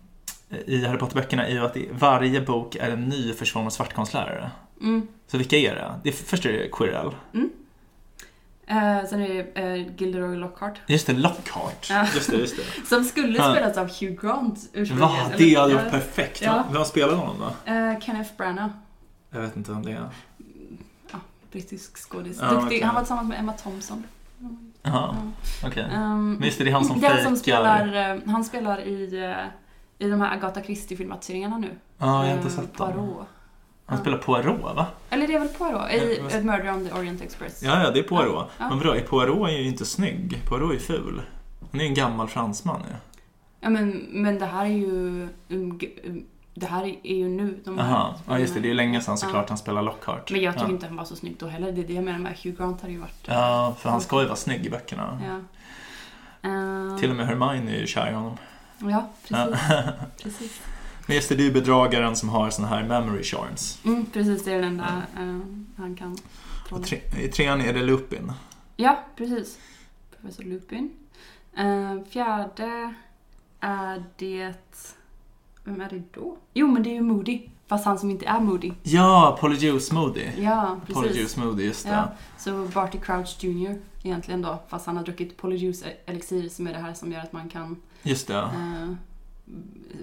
[0.66, 4.50] i Harry Potter-böckerna är ju att i varje bok är en ny försvunnen svartkonstlärare.
[4.80, 5.06] Mm.
[5.26, 5.94] Så vilka är det?
[6.02, 7.10] det är, först är det Quirrell.
[8.70, 10.80] Eh, sen är det eh, Gilderoy Lockhart.
[10.86, 11.86] Just det, Lockhart.
[11.90, 12.06] Ja.
[12.14, 12.86] Just det, just det.
[12.86, 13.52] Som skulle Ja.
[13.52, 15.00] spelas av Hugh Grant ursprungligen.
[15.30, 16.42] Va, det hade ja, varit perfekt.
[16.42, 16.64] Ja.
[16.72, 17.72] Vem spelar honom då?
[17.72, 18.72] eh, Kenneth Branagh.
[19.30, 20.08] Jag vet inte vem det är.
[21.52, 22.38] Brittisk skådis.
[22.40, 22.66] Ja, Duktig.
[22.66, 22.82] okej.
[22.82, 24.04] Han var tillsammans med Emma Thompson.
[24.82, 25.16] Jaha,
[25.64, 25.84] okej.
[25.94, 27.36] Um, Men just det, det är han som han som fejkar.
[27.36, 29.14] spelar, han spelar i,
[29.98, 31.70] i de här Agatha Christie-filmatiseringarna nu.
[31.98, 33.24] Ja, jag har inte sett dem.
[33.90, 34.02] Han Ja.
[34.02, 34.86] spelar Poirot, va?
[35.10, 35.90] Eller det är väl Poirot?
[35.92, 37.62] I Ja, Murder on the Orient Express.
[37.62, 38.46] Ja, ja, det är Poirot.
[38.58, 38.68] Ja.
[38.68, 40.38] Men vadå, Poirot är ju inte snygg.
[40.48, 41.22] Poirot är ful.
[41.70, 42.94] Han är ju en gammal fransman ju.
[43.60, 44.88] Ja, men, men det här är ju...
[45.48, 46.24] um, um,
[46.54, 47.60] Det här är ju nu.
[47.64, 48.60] De Jaha, ja just det.
[48.60, 49.48] Det är ju länge sedan såklart Ja.
[49.48, 50.30] han spelade Lockhart.
[50.30, 50.72] Men jag tycker ja.
[50.72, 51.72] inte han var så snygg då heller.
[51.72, 53.24] Det är det jag menar med Hugh Grant hade ju varit...
[53.24, 55.20] Ja, för han ska ju vara snygg i böckerna.
[55.26, 55.38] Ja.
[56.50, 58.36] Eh, Till och med Hermione är ju kär i honom.
[58.78, 59.46] Ja, Ja.
[59.46, 60.22] precis.
[60.22, 60.60] precis.
[61.06, 63.78] Men just det, det är ju bedragaren som har såna här memory charms.
[63.84, 65.38] Mm, precis, det är den enda eh,
[65.76, 66.16] han kan
[66.68, 66.84] trolla.
[66.84, 68.32] tre, I trean är det Lupin.
[68.76, 69.58] Ja, precis.
[70.20, 70.90] Professor Lupin.
[71.56, 72.94] Eh, fjärde
[73.60, 74.54] är det...
[75.64, 76.36] Vem är det då?
[76.54, 77.40] Jo, men det är ju Moody.
[77.66, 78.72] Fast han som inte är Moody.
[78.82, 80.26] Ja, Polyjuice Moody.
[80.38, 81.02] Ja, precis.
[81.02, 81.90] Polyjuice Moody, just det.
[81.92, 83.78] Ja, så Barty Crouch Jr.
[84.02, 84.62] egentligen då.
[84.68, 87.76] Fast han har druckit Polyjuice elixir som är det här som gör att man kan
[88.02, 88.38] Just det.
[88.38, 88.92] eh,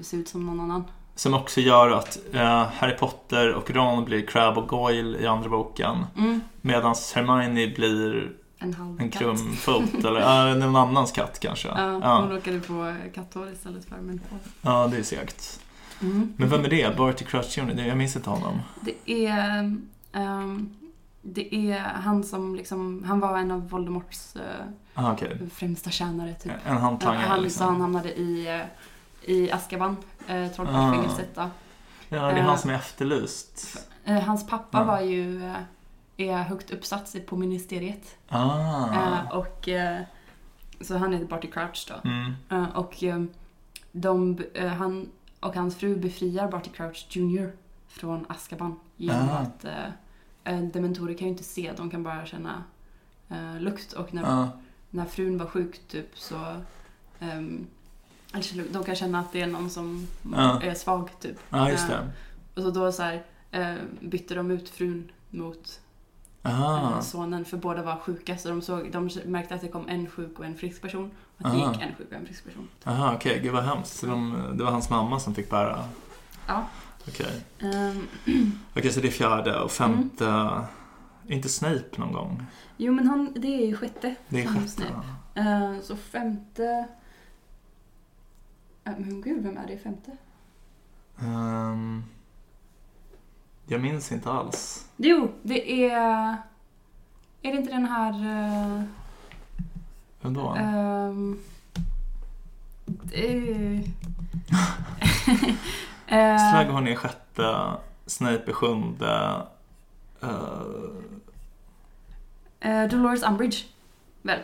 [0.01, 0.83] se ut som någon annan.
[1.15, 5.49] Som också gör att eh, Harry Potter och Ron blir Crab och Goyle i andra
[5.49, 6.05] boken.
[6.17, 11.67] Mm, Medan Hermione blir En halv En krumfot eller ja, någon annans katt kanske.
[11.67, 14.39] Ja, Ja, hon råkade på katthår istället för människor.
[14.61, 15.59] ja det är segt.
[16.01, 16.33] Mm.
[16.37, 16.97] Men vem är det?
[16.97, 17.85] Barty Crouch Jr?
[17.87, 18.59] Jag minns inte honom.
[18.81, 19.77] Det är...
[20.13, 20.73] ehm,
[21.21, 23.03] det är han som liksom...
[23.07, 24.41] Han var en av Voldemorts eh,
[24.93, 25.37] Ah, okej.
[25.53, 26.51] främsta tjänare typ.
[26.65, 27.81] En handlangare han, så han liksom.
[27.81, 28.65] hamnade i, eh,
[29.21, 31.49] i Azkaban, eh, trollkarlsfängelset då.
[32.09, 33.77] Ja, det är eh, han som är efterlyst.
[34.05, 34.83] Eh, hans pappa Ja.
[34.83, 35.45] var ju...
[35.45, 35.55] Eh,
[36.19, 38.17] är högt uppsatt på ministeriet.
[38.29, 38.93] Ah.
[38.93, 39.67] Eh, och...
[39.69, 40.01] Eh,
[40.81, 42.09] så han heter Barty Crouch då.
[42.09, 42.33] Mm.
[42.49, 43.23] Eh, och eh,
[43.91, 47.51] de, eh, han och hans fru befriar Barty Crouch Jr.
[47.87, 49.33] från Azkaban genom Ah.
[49.37, 49.85] att eh,
[50.43, 52.63] eh, dementorer kan ju inte se, de kan bara känna
[53.29, 53.93] eh, lukt.
[53.93, 54.49] Och när, Ja.
[54.89, 56.35] när frun var sjuk typ så
[57.19, 57.67] ehm,
[58.33, 60.61] alltså, de kan känna att det är någon som Ja.
[60.61, 61.37] är svag typ.
[61.49, 62.07] Ja, just det.
[62.55, 65.79] Och så då så här, eh, bytte de ut frun mot
[66.41, 66.91] Ah.
[66.95, 70.09] eh, sonen för båda var sjuka så de, såg, de märkte att det kom en
[70.09, 71.11] sjuk och en frisk person.
[71.37, 71.73] Och att det Aha.
[71.73, 72.67] gick en sjuk och en frisk person.
[72.85, 73.39] Aha, okej.
[73.43, 73.95] Gud vad hemskt.
[73.99, 75.83] Så de, det var hans mamma som fick bära?
[76.47, 76.65] Ja.
[77.07, 77.41] Okej.
[77.59, 78.07] Ehm,
[78.75, 80.49] Okej, så det är fjärde och femte.
[81.27, 82.45] Inte Snape någon gång?
[82.77, 84.15] jo men han, det är ju sjätte.
[84.29, 84.67] Det är sjätte.
[84.67, 84.93] Snape.
[85.35, 86.87] Eh, så femte...
[88.87, 90.17] Eh, men gud, vem är det i femte?
[91.19, 92.03] Ehm,
[93.65, 94.87] jag minns inte alls.
[94.97, 96.37] Jo, det är...
[97.41, 98.13] Är det inte den här...
[98.13, 98.83] Uh,
[100.21, 100.55] Vem då?
[100.55, 101.39] ehm,
[103.13, 103.83] är...
[106.09, 107.71] Eh, Slughorn är sjätte,
[108.05, 109.41] Snape är sjunde.
[110.23, 110.93] Uh,
[112.89, 113.57] Dolores Umbridge.
[114.21, 114.39] Väl?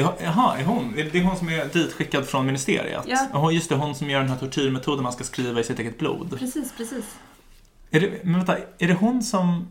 [0.00, 0.98] Jaha, är hon?
[0.98, 3.04] Är det hon som är ditskickad från ministeriet?
[3.06, 3.28] Ja.
[3.32, 3.50] Ja.
[3.50, 6.38] Just det, hon som gör den här tortyrmetoden man ska skriva i sitt eget blod.
[6.38, 7.04] Precis, precis.
[7.90, 9.68] Är det, men vänta, är det hon som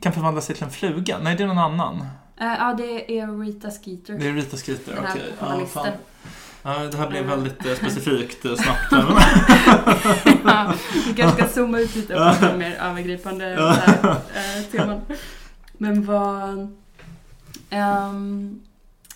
[0.00, 1.18] kan förvandla sig till en fluga?
[1.22, 2.00] Nej, det är någon annan.
[2.40, 4.14] Eh, ja, det är Rita Skeeter.
[4.18, 5.22] Det är Rita Skeeter, okej.
[5.40, 5.82] Ja, journalisten.
[5.84, 5.92] fan.
[6.64, 7.30] Ja, det här blev Mm.
[7.42, 8.92] väldigt eh, specifikt eh, snabbt.
[10.44, 10.74] ja,
[11.06, 15.00] vi kanske ska zooma ut lite prata om mer övergripande här, eh, teman.
[15.78, 16.76] Men vad...
[17.70, 18.60] ehm,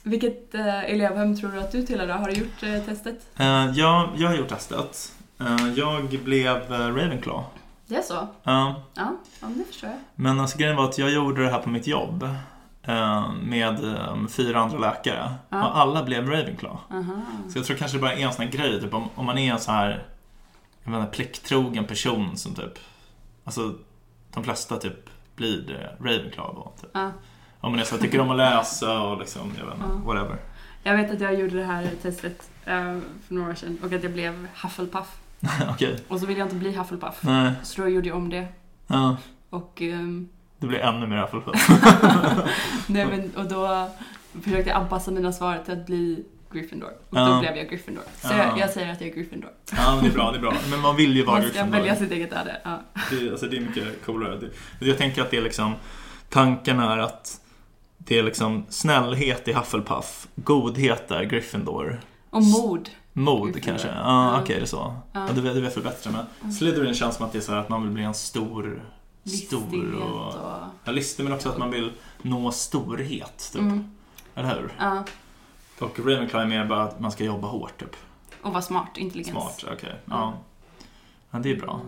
[0.07, 2.09] vilket uh, elevhem tror du att du tillhör?
[2.09, 3.27] Har du gjort eh, testet?
[3.37, 5.13] Eh, ja, jag har gjort testet.
[5.41, 7.45] Eh, jag blev eh, Ravenclaw.
[7.87, 8.27] Det är så?
[8.43, 9.99] Ja, Ja, det förstår jag.
[10.15, 12.23] men alltså, grejen var att jag gjorde det här på mitt jobb.
[12.83, 15.35] eh, Med eh, fyra andra läkare.
[15.49, 15.69] Ja.
[15.69, 16.79] Och alla blev Ravenclaw.
[16.91, 17.23] Aha.
[17.49, 19.39] Så jag tror kanske det bara är en sån här grej, typ om, om man
[19.39, 20.07] är en så här
[20.85, 22.79] jag menar, plikttrogen person som typ,
[23.45, 23.75] alltså
[24.35, 26.73] de flesta typ blir Ravenclaw då.
[26.81, 26.91] Typ.
[26.95, 27.11] Ja.
[27.75, 30.13] Är så här, tycker om att läsa och liksom, jag vet inte, Ja.
[30.13, 30.37] whatever.
[30.83, 34.03] Jag vet att jag gjorde det här testet eh, för några år sedan och att
[34.03, 35.17] jag blev Hufflepuff.
[35.71, 37.19] Okej, Och så ville jag inte bli Hufflepuff.
[37.21, 38.47] nej, Så då gjorde jag om det.
[38.87, 39.17] ja,
[39.51, 41.69] Och, ehm, det blir ännu mer Hufflepuff.
[42.87, 43.91] nej, men, och då
[44.43, 46.91] försökte jag anpassa mina svar till att bli Gryffindor.
[47.11, 47.27] Och Ja.
[47.29, 48.03] då blev jag Gryffindor.
[48.21, 48.37] Så Ja.
[48.37, 49.51] jag, jag säger att jag är Gryffindor.
[49.77, 50.55] Ja, men det är bra, det är bra.
[50.71, 51.79] Men man vill ju vara Man ska Gryffindor.
[51.79, 52.61] välja sitt eget öde.
[52.65, 52.81] Ja.
[53.11, 54.41] Det, alltså, det är mycket coolare.
[54.81, 55.75] Det, jag tänker att det är liksom,
[56.31, 57.41] tanken är att
[58.07, 62.01] det är liksom snällhet i Hufflepuff, godhet är Gryffindor.
[62.31, 62.91] Och mod.
[63.13, 63.61] Mod Gryffindor.
[63.71, 63.89] kanske?
[63.89, 64.41] Ja, Ja.
[64.43, 64.95] okej, det är så.
[65.13, 65.27] Ja.
[65.29, 65.33] Ja.
[65.35, 66.11] det, det vet väl bättre.
[66.11, 66.53] Men Mm.
[66.53, 68.83] Slytherin känns som att det är så här att man vill bli en stor,
[69.25, 70.27] stor och...
[70.27, 70.35] och...
[70.85, 71.93] Ja, listig men också att man vill
[72.23, 73.61] nå storhet, typ.
[73.63, 73.91] Mm,
[74.35, 74.73] Eller hur?
[74.79, 75.05] ja.
[75.79, 77.97] Och Ravenclaw är mer bara att man ska jobba hårt, typ.
[78.43, 79.31] Och vara smart, intelligens.
[79.31, 79.95] Smart, okej.
[80.05, 80.35] Ja.
[81.31, 81.81] ja, det är bra.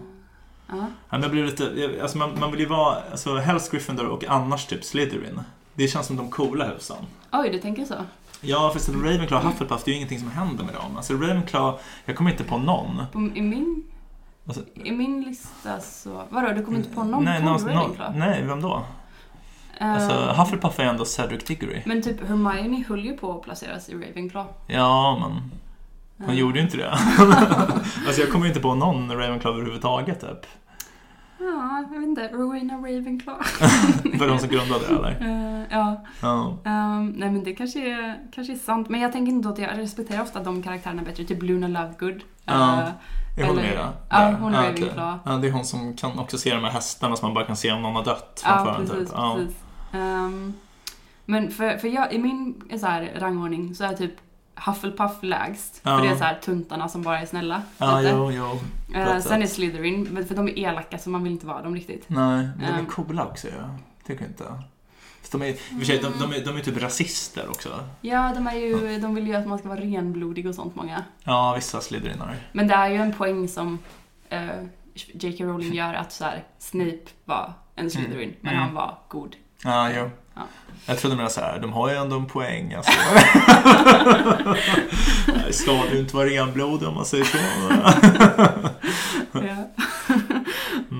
[0.68, 4.24] Ja, men jag blir lite, alltså man, man vill ju vara, alltså helst Gryffindor och
[4.24, 5.40] annars typ Slytherin.
[5.78, 6.96] Det känns som de coola husen.
[7.32, 7.94] Oj, du tänker så?
[8.40, 10.96] Ja, för så Ravenclaw och Hufflepuff, det är ju ingenting som händer med dem.
[10.96, 13.02] Alltså Ravenclaw, jag kommer inte på någon.
[13.12, 13.84] På, I min...
[14.46, 16.22] Alltså, I min lista så...
[16.30, 18.18] Vadå, du kommer inte på någon nej, cool någon, någon, Ravenclaw?
[18.18, 18.82] nej, vem då?
[19.80, 21.82] Eh, Alltså, Hufflepuff är ändå Cedric Diggory.
[21.86, 24.52] Men typ Hermione höll ju på att placeras i Ravenclaw.
[24.66, 25.50] Ja, men
[26.26, 26.90] hon Eh, gjorde ju inte det.
[28.06, 30.46] alltså jag kommer inte på någon Ravenclaw överhuvudtaget typ.
[31.38, 32.28] Ja, jag vet inte.
[32.28, 33.44] Rowena Ravenclaw.
[34.18, 35.10] Var det hon som grundade det eller?
[35.60, 36.04] Eh, ja.
[36.22, 36.58] Ja.
[36.64, 38.88] Ehm, nej men det kanske är, kanske är sant.
[38.88, 41.24] Men jag tänker inte att jag respekterar ofta de karaktärerna bättre.
[41.24, 42.22] Typ Luna Lovegood.
[42.44, 42.72] Ja.
[42.82, 42.88] Eh,
[43.38, 43.92] Är hon Eller- med då?
[44.10, 44.82] ja, hon är okej.
[44.84, 45.18] Ravenclaw.
[45.24, 47.56] Ja, det är hon som kan också se de här hästarna som man bara kan
[47.56, 49.08] se om någon har dött ja, framför en, precis.
[49.08, 49.08] typ.
[49.18, 49.36] Ja.
[49.38, 49.56] precis.
[49.92, 50.54] Ehm,
[51.24, 54.12] men för, för jag, i min så här, rangordning så är typ
[54.66, 55.80] Hufflepuff lägst.
[55.82, 55.96] Ja.
[55.98, 57.62] För det är så här tuntarna som bara är snälla.
[57.78, 58.58] Ja, jo, jo.
[58.94, 59.46] Rätt sen är.
[59.46, 62.04] Slytherin, för de är elaka så man vill inte vara dem riktigt.
[62.06, 62.86] Nej, men de är Ehm.
[62.86, 63.52] coola också ju.
[64.06, 64.44] Tycker inte.
[65.20, 67.84] Fast de är, för sig, de, de, är, de är typ rasister också.
[68.00, 71.04] Ja, de, är ju, de vill ju att man ska vara renblodig och sånt många.
[71.24, 72.36] Ja, vissa Slytherinare.
[72.52, 73.78] Men det är ju en poäng som
[74.28, 74.46] eh,
[74.94, 75.44] J.K.
[75.44, 78.64] Rowling gör att så här, Snape var en Slytherin, men Mm.
[78.64, 80.10] han var god Ja, jo.
[80.38, 80.44] Ja.
[80.86, 82.92] Jag trodde mer så här, de har ju ändå en poäng alltså.
[85.46, 87.38] Det ska ju inte vara renblodig om man säger så.
[89.32, 89.70] Ja.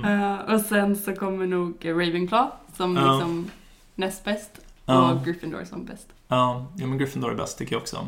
[0.05, 3.13] Eh, och sen så kommer nog Ravenclaw som Ja.
[3.13, 3.51] liksom
[3.95, 4.51] näst bäst
[4.85, 6.07] och Gryffindor som bäst.
[6.29, 8.07] Ja, ja, men Gryffindor är bäst tycker jag också.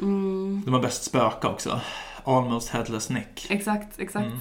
[0.00, 1.80] Mm, De har bäst spöka också.
[2.24, 3.46] Almost headless Nick.
[3.50, 4.26] exakt, exakt.
[4.26, 4.38] Mm.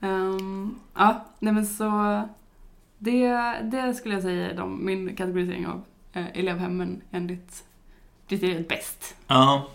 [0.00, 2.22] Ehm, ja, nej men så
[3.02, 3.28] det,
[3.62, 7.64] det skulle jag säga är de, min kategorisering av eh, elevhemmen enligt
[8.28, 9.14] det är bäst.
[9.26, 9.68] Ja.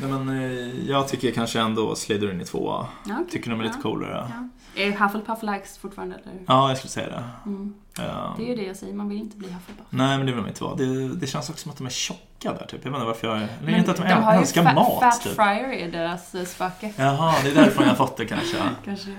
[0.00, 2.86] Nej, men, eh, jag tycker kanske ändå Slytherin är tvåa.
[3.06, 3.30] Ja, okej.
[3.30, 3.82] Tycker de är lite ja.
[3.82, 4.30] coolare.
[4.30, 4.48] Ja.
[4.82, 6.34] Är Hufflepuff lägst fortfarande eller?
[6.46, 7.24] Ja, jag skulle säga det.
[7.46, 7.74] Mm.
[7.98, 9.86] Ehm, Det är ju det jag säger, man vill inte bli Hufflepuff.
[9.90, 10.74] Nej, men det vill de inte vara.
[10.74, 12.84] Det, det känns också som att de är tjocka där, typ.
[12.84, 13.36] Jag vet inte varför jag...
[13.36, 15.32] Eller Men inte att de, har ju älskar Fat, mat, Fat typ.
[15.32, 16.92] Friar är deras eh, spöke.
[16.96, 18.56] Jaha, det är därför jag har fått det kanske.
[18.84, 19.14] Kanske.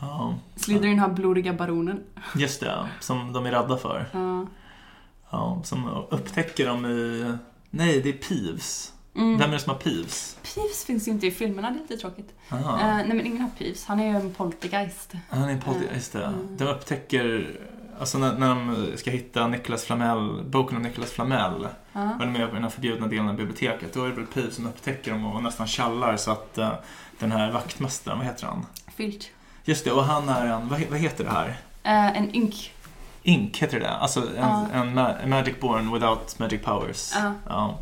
[0.00, 2.02] Ja, Slytherin har blodiga baronen.
[2.36, 2.88] just det.
[3.00, 4.06] Som de är rädda för.
[4.12, 4.46] Ja.
[5.30, 7.32] Ja, som upptäcker dem i...
[7.70, 8.92] Nej, det är Peeves.
[9.16, 9.38] Mm.
[9.38, 10.36] Vem är det som har Peeves?
[10.54, 12.34] Peeves finns ju inte i filmerna, det är lite tråkigt.
[12.50, 15.12] Eh, nej men ingen har Peeves, han är ju en poltergeist.
[15.30, 16.24] Han är en politi- eh, just det.
[16.24, 16.56] mm.
[16.56, 17.50] De upptäcker...
[18.00, 22.12] Alltså när, när de ska hitta Nicholas Flamel, boken om Nicholas Flamel, Ja.
[22.14, 24.54] och de är på den här förbjudna delen av biblioteket, då är det väl Peeves
[24.54, 26.72] som upptäcker dem och nästan kallar så att eh,
[27.18, 28.66] den här vaktmästaren, vad heter han?
[28.96, 29.30] Filch.
[29.64, 31.48] Just det, och han är en, vad, vad heter det här?
[31.82, 32.72] Eh, en ink.
[33.22, 34.66] Ink heter det Alltså en, Ja.
[34.72, 37.12] en ma- magic born without magic powers.
[37.48, 37.78] Ja.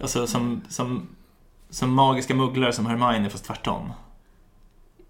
[0.00, 1.08] Alltså som, som,
[1.70, 3.92] som magiska mugglare som Hermione fast tvärtom.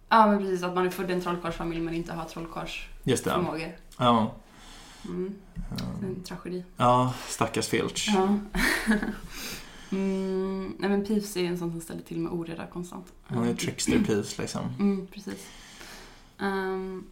[0.08, 3.76] Ja men precis, att man är född i en trollkarlsfamilj men inte har trollkarlsförmågor.
[3.98, 4.34] Ja.
[5.04, 5.34] Mm.
[6.00, 6.64] Det är en tragedi.
[6.76, 8.08] Ja, stackars Filch.
[8.14, 8.38] Ja.
[9.90, 13.06] mm, nej men Peeves är en sån som ställer till med oreda konstant.
[13.26, 14.62] Han är trickster Peeves liksom.
[14.78, 15.46] Mm, precis.
[16.38, 17.04] Ehm,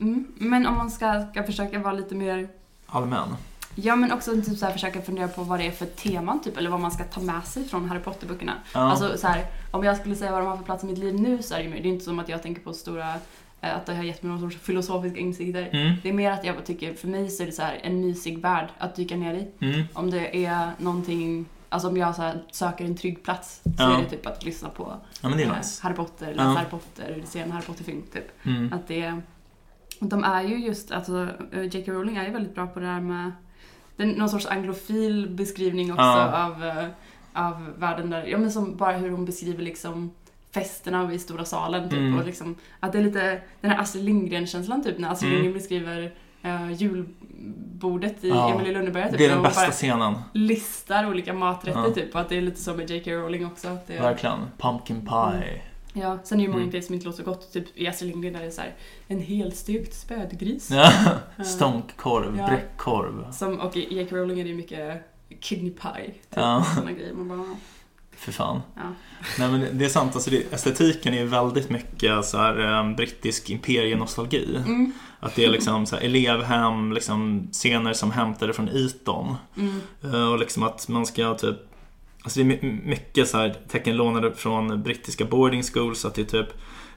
[0.00, 2.48] mm, men om man ska, ska försöka vara lite mer
[2.86, 3.28] Allmän.
[3.74, 6.56] Ja men också typ så här, försöka fundera på vad det är för teman typ,
[6.56, 8.52] eller vad man ska ta med sig från Harry Potter-böckerna.
[8.74, 8.80] Ja.
[8.80, 11.14] Alltså så här, om jag skulle säga vad de har för plats i mitt liv
[11.20, 13.14] nu så är det ju det är inte som att jag tänker på stora,
[13.60, 15.68] eh, att det har gett mig någon sorts filosofiska insikter.
[15.72, 15.94] Mm.
[16.02, 18.38] Det är mer att jag tycker, för mig så är det så här en mysig
[18.38, 19.64] värld att dyka ner i.
[19.66, 19.86] Mm.
[19.92, 23.98] Om det är någonting, alltså om jag så här, söker en trygg plats så Ja.
[23.98, 25.82] är det typ att lyssna på Ja eh, nice.
[25.82, 26.48] Harry Potter, läsa Ja.
[26.50, 28.46] Harry Potter, se en Harry Potter-film typ.
[28.46, 28.72] Mm.
[28.72, 29.20] Att det,
[30.00, 31.92] de är ju just, alltså eh, J.K.
[31.92, 33.32] Rowling är ju väldigt bra på det där med
[34.02, 36.44] är någon sorts anglofil beskrivning också Ja.
[36.46, 36.86] av, eh,
[37.32, 40.10] av världen där, ja men som bara hur hon beskriver liksom
[40.54, 42.18] festerna i stora salen typ Mm.
[42.18, 45.42] och liksom att det är lite den här Astrid Lindgren-känslan typ när Astrid Mm.
[45.42, 46.12] Lindgren beskriver
[46.44, 48.54] uh, julbordet i Ja.
[48.54, 49.18] Emil i Lönneberga typ.
[49.18, 50.14] Det är den bästa scenen.
[50.32, 51.90] listar olika maträtter Ja.
[51.94, 53.10] typ och att det är lite så med J.K.
[53.10, 53.68] Rowling också.
[53.68, 54.38] Att det, Verkligen.
[54.58, 55.60] Pumpkin pie.
[55.96, 56.70] Ja, sen är det ju många Mm.
[56.70, 57.52] grejer som inte låter så gott.
[57.52, 58.74] Typ i Astrid Lindgren där det är så här,
[59.08, 60.70] en helstekt spädgris.
[60.70, 60.92] Ja.
[61.44, 62.46] Stånkkorv, Ja.
[62.46, 63.32] bräckkorv.
[63.32, 64.16] Som, och i J.K.
[64.16, 65.02] Rowling är det ju mycket
[65.40, 66.04] kidney pie.
[66.06, 66.66] Typ, Ja.
[66.76, 67.12] Såna grejer.
[67.14, 67.56] Man bara,
[68.16, 68.60] För fan.
[68.76, 68.82] ja.
[69.38, 72.58] Nej men det är sant, alltså det, estetiken är väldigt mycket så här,
[72.90, 74.56] eh, brittisk imperienostalgi.
[74.56, 79.36] Mm, Att det är liksom så här, elevhem, liksom scener som hämtade från Eton.
[79.56, 81.56] mm, Eh, Och liksom att man ska typ
[82.24, 86.04] Alltså det är my- mycket så här tecken lånade från brittiska boarding schools.
[86.04, 86.46] Att det typ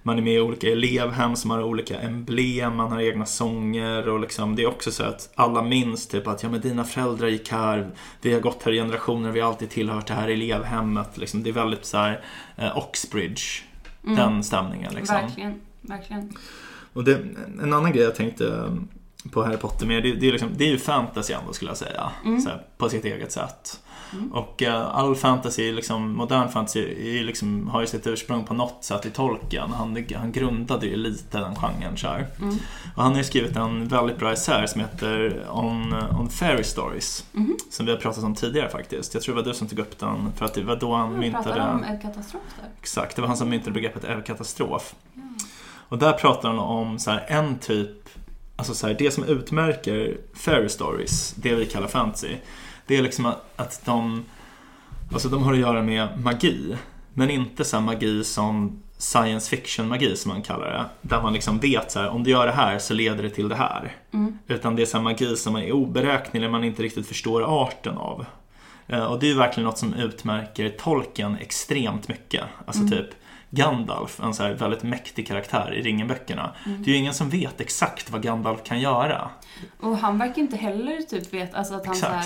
[0.04, 4.20] man är med i olika elevhem som har olika emblem, man har egna sånger och
[4.20, 7.52] liksom det är också så att alla minns typ att ja men dina föräldrar gick
[7.52, 7.90] här,
[8.22, 11.18] vi har gått här i generationer, vi har alltid tillhört det här elevhemmet.
[11.18, 12.24] Liksom, det är väldigt så här
[12.56, 13.42] eh, Oxbridge,
[14.04, 14.16] mm.
[14.16, 15.16] den stämningen liksom.
[15.16, 16.34] Verkligen, verkligen.
[16.94, 17.20] Och det,
[17.62, 18.78] en annan grej jag tänkte
[19.32, 21.78] på Harry Potter med, det, det, är, liksom, det är ju fantasy ändå skulle jag
[21.78, 22.12] säga.
[22.26, 22.46] Mm.
[22.46, 23.80] Här, på sitt eget sätt.
[24.14, 24.32] Mm.
[24.32, 26.80] Och eh, all fantasy, liksom, modern fantasy,
[27.20, 29.72] är liksom, har ju sitt ursprung på något sätt i Tolkien.
[29.72, 31.98] Han, han grundade ju lite den genren.
[31.98, 32.08] Så.
[32.08, 32.56] Mm.
[32.96, 37.26] Och han har ju skrivit en väldigt bra essä som heter On, on Fairy Stories.
[37.32, 37.58] Mhm.
[37.70, 39.14] Som vi har pratat om tidigare faktiskt.
[39.14, 41.12] Jag tror det var du som tog upp den för att det var då han
[41.12, 41.44] Jag myntade...
[41.44, 42.70] pratade om en katastrof där.
[42.82, 44.96] Exakt, det var han som myntade begreppet överkatastrof.
[45.14, 45.22] Ja.
[45.90, 48.10] Och där pratar han om så här, en typ,
[48.56, 52.36] alltså så här, det som utmärker fairy stories, det vi kallar fantasy,
[52.88, 54.26] det är liksom att, att de,
[55.14, 56.78] alltså de har att göra med magi,
[57.14, 61.60] men inte så magi som science fiction magi som man kallar det, där man liksom
[61.60, 63.96] vet så här, om du gör det här så leder det till det här.
[64.14, 64.38] Mm.
[64.48, 68.26] Utan det är så magi som är oberäknelig, man inte riktigt förstår arten av.
[68.88, 72.44] Eh, Och det är verkligen något som utmärker Tolkien extremt mycket.
[72.66, 72.92] Alltså Mm.
[72.92, 73.10] typ
[73.50, 76.52] Gandalf, en så här väldigt mäktig karaktär i Ringenböckerna.
[76.66, 76.84] Mm.
[76.84, 79.30] Det är ju ingen som vet exakt vad Gandalf kan göra.
[79.80, 82.24] Och han verkar inte heller typ veta, alltså att han så här,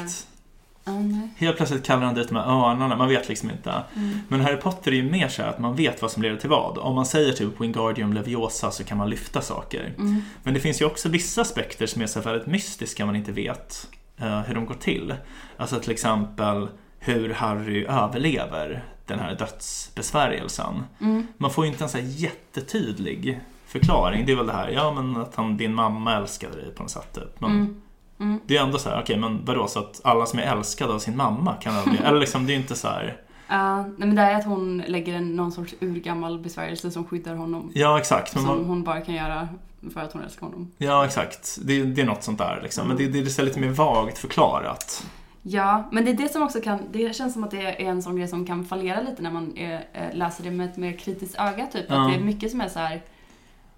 [0.84, 1.30] Nej.
[1.38, 3.84] Helt plötsligt kallar han dit de här örnarna, man vet liksom inte.
[3.96, 4.20] Mm.
[4.28, 6.78] Men Harry Potter är ju mer så att man vet vad som leder till vad.
[6.78, 9.94] Om man säger typ Wingardium Leviosa så kan man lyfta saker.
[9.98, 10.22] Mm.
[10.44, 13.88] Men det finns ju också vissa aspekter som är så väldigt mystiska man inte vet
[14.17, 15.15] eh, hur de går till.
[15.58, 16.67] Alltså till exempel
[17.00, 20.84] hur Harry överlever den här dödsbesvärjelsen.
[21.02, 21.28] Mm.
[21.38, 24.26] Man får ju inte en så här jättetydlig förklaring.
[24.26, 26.91] Det är väl det här, ja men att han, din mamma älskade dig på något
[26.91, 27.13] sätt.
[27.13, 27.41] Typ.
[27.41, 27.82] Men
[28.21, 28.31] Mm.
[28.34, 28.41] Mm.
[28.47, 30.99] det är ändå så här, okej men vadå så att alla som är älskade av
[30.99, 32.03] sin mamma kan överleva?
[32.07, 35.15] Eller liksom, det är inte så här, Ja, nej men det är att hon lägger
[35.15, 37.71] en, någon sorts urgammal besvärjelse som skyddar honom.
[37.73, 38.31] ja exakt.
[38.31, 39.47] Som man, hon bara kan göra
[39.93, 40.71] för att hon älskar honom.
[40.77, 42.88] ja exakt, det, det är något sånt där liksom.
[42.88, 45.05] Men det, det är lite mer vagt förklarat.
[45.41, 48.03] Ja, men det är det som också kan, det känns som att det är en
[48.03, 50.97] sån grej som kan fallera lite när man är, eh, läser det med ett mer
[50.97, 51.86] kritiskt öga typ.
[51.89, 52.01] Ja.
[52.01, 53.01] Att det är mycket som är så här.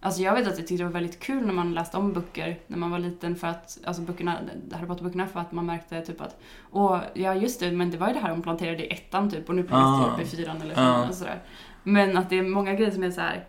[0.05, 2.59] Alltså jag vet att jag tyckte det var väldigt kul när man läste om böcker
[2.67, 4.37] när man var liten för att, alltså böckerna,
[4.71, 6.37] Harry Potter-böckerna för att man märkte typ att,
[6.71, 9.49] åh, ja just det, men det var ju det här hon planterade i ettan typ
[9.49, 10.17] och nu planteras Ah.
[10.17, 11.07] det upp i fyran eller femman Ah.
[11.07, 11.39] och sådär.
[11.83, 13.45] Men att det är många grejer som är så här.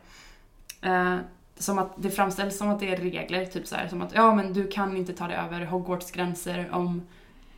[0.83, 1.17] Eh,
[1.59, 4.35] som att det framställs som att det är regler, typ så här, som att ja
[4.35, 7.03] men du kan inte ta dig över Hogwarts gränser om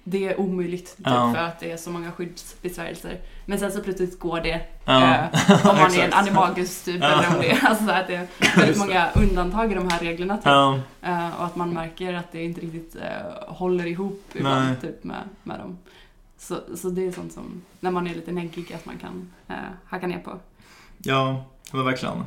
[0.08, 1.32] det är omöjligt typ, Ja.
[1.34, 3.20] för att det är så många skyddsbesvärjelser.
[3.46, 5.02] Men sen så plötsligt går det Ja.
[5.14, 7.06] eh, om man är en animagus typ Ja.
[7.08, 9.98] eller om det är alltså så att det är väldigt många undantag i de här
[10.00, 10.46] reglerna typ.
[11.02, 15.22] Eh, och att man märker att det inte riktigt eh, håller ihop ibland typ med,
[15.42, 15.78] med dem.
[16.38, 19.54] Så, så det är sånt som, när man är lite neggig, att man kan eh,
[19.84, 20.38] hacka ner på.
[20.98, 22.24] ja men verkligen.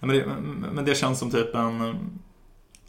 [0.00, 0.24] Men det,
[0.72, 1.96] men det känns som typ en...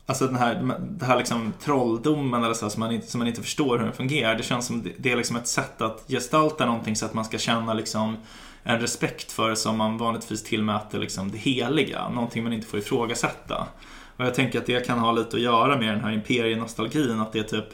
[0.10, 3.42] Alltså den här, den här liksom trolldomen eller så som, man inte, som man inte
[3.42, 4.36] förstår hur den fungerar.
[4.36, 7.26] Det känns som det, det är liksom ett sätt att gestalta någonting så att man
[7.26, 8.18] ska känna liksom
[8.64, 12.10] en respekt för som man vanligtvis tillmäter liksom det heliga.
[12.10, 13.68] Någonting man inte får ifrågasätta.
[14.18, 17.20] Och jag tänker att det kan ha lite att göra med den här imperienostalgin.
[17.20, 17.70] Att det är typ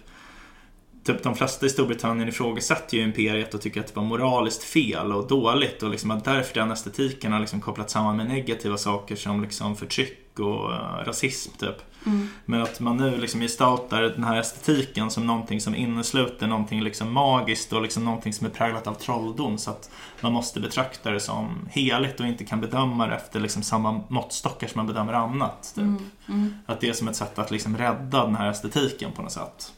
[1.04, 5.12] Typ de flesta i Storbritannien ifrågasätter ju imperiet och tycker att det var moraliskt fel
[5.12, 9.16] och dåligt och liksom att därför den estetiken har liksom kopplat samman med negativa saker
[9.16, 11.76] som liksom förtryck och eh, rasism typ.
[12.06, 12.28] Mm.
[12.46, 17.14] Men att man nu liksom gestaltar den här estetiken som någonting som innesluter någonting liksom
[17.14, 19.90] magiskt och liksom någonting som är präglat av trolldom så att
[20.22, 24.68] man måste betrakta det som heligt och inte kan bedöma det efter liksom samma måttstockar
[24.68, 25.72] som man bedömer annat.
[25.76, 25.84] Typ.
[25.84, 26.10] Mm.
[26.30, 26.54] Mm.
[26.66, 29.74] Att det är som ett sätt att liksom rädda den här estetiken på något sätt.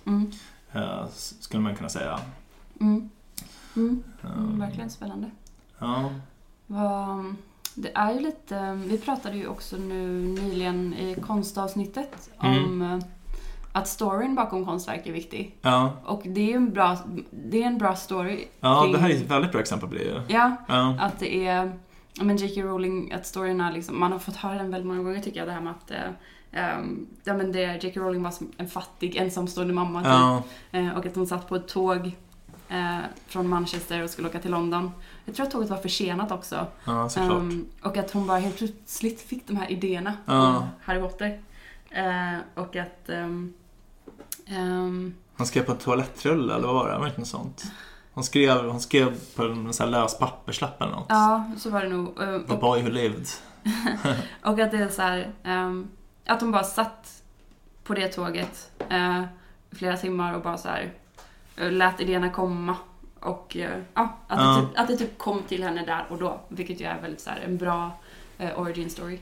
[0.71, 1.05] Eh,
[1.39, 2.19] Skulle man kunna säga.
[2.81, 3.09] Mm.
[3.75, 4.03] Mm.
[4.23, 4.59] Eh, Mm.
[4.59, 5.31] Verkligen spännande.
[5.79, 6.11] Ja.
[6.67, 7.35] Vad-
[7.75, 10.07] Det är ju lite, vi pratade ju också nu
[10.41, 12.63] nyligen i konstavsnittet Mm.
[12.65, 12.99] om eh,
[13.71, 15.55] att storyn bakom konstverk är viktig.
[15.61, 15.93] Ja.
[16.05, 16.97] Och det är ju en bra,
[17.31, 18.47] det är en bra story.
[18.59, 20.23] ja, kring- det här är ett väldigt bra exempel på det.
[20.27, 20.97] Ja, Ja.
[20.99, 21.71] att det är,
[22.21, 22.61] men J.K.
[22.61, 25.47] Rowling, att storyn är liksom, man har fått höra den väldigt många gånger tycker jag,
[25.47, 25.91] det här med att
[26.51, 27.99] ehm, ja, men det, J.K.
[27.99, 30.07] Rowling var som en fattig ensamstående mamma typ.
[30.11, 30.43] Ja.
[30.79, 32.11] Eh, och att hon satt på ett tåg
[32.69, 34.91] eh, från Manchester och skulle åka till London.
[35.25, 36.67] Jag tror att tåget var försenat också.
[36.85, 37.31] ja, såklart.
[37.31, 40.57] Ehm, och att hon bara helt plötsligt fick de här idéerna Ja.
[40.57, 41.39] om Harry Potter.
[41.89, 43.09] Eh, och att...
[43.09, 43.53] ehm,
[44.45, 46.93] ehm, Han skrev på en toalettrulle eller vad var det?
[46.93, 47.63] Det var inte något sånt.
[48.13, 51.05] Hon skrev, hon skrev på en sån här lös papperslapp eller något.
[51.09, 52.21] ja, så var det nog.
[52.21, 53.27] Eh, The och, boy who lived.
[54.43, 55.87] och att det är så här, ehm,
[56.25, 57.23] att hon bara satt
[57.83, 59.23] på det tåget eh,
[59.71, 60.93] flera timmar och bara så här
[61.57, 62.75] eh, lät idéerna komma.
[63.25, 64.55] Och eh, ja, att, Ja.
[64.55, 66.39] Det typ, att det typ kom till henne där och då.
[66.47, 67.91] Vilket ju är väldigt så här, en bra
[68.37, 69.19] eh, origin story.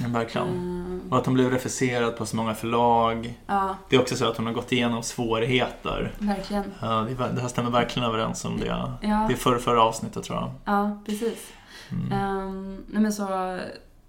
[0.00, 0.48] Ja, verkligen.
[0.48, 3.38] Ehm, Och att hon blev refuserad på så många förlag.
[3.46, 6.12] ja, Det är också så att hon har gått igenom svårigheter.
[6.18, 6.64] verkligen.
[6.80, 8.66] Ja, det, är- det här stämmer verkligen överens om det.
[8.66, 8.92] Ja.
[9.00, 10.50] Det är förra, förra avsnittet tror jag.
[10.64, 11.52] Ja, precis.
[11.92, 12.12] Mm.
[12.12, 13.58] Ehm, nej men så,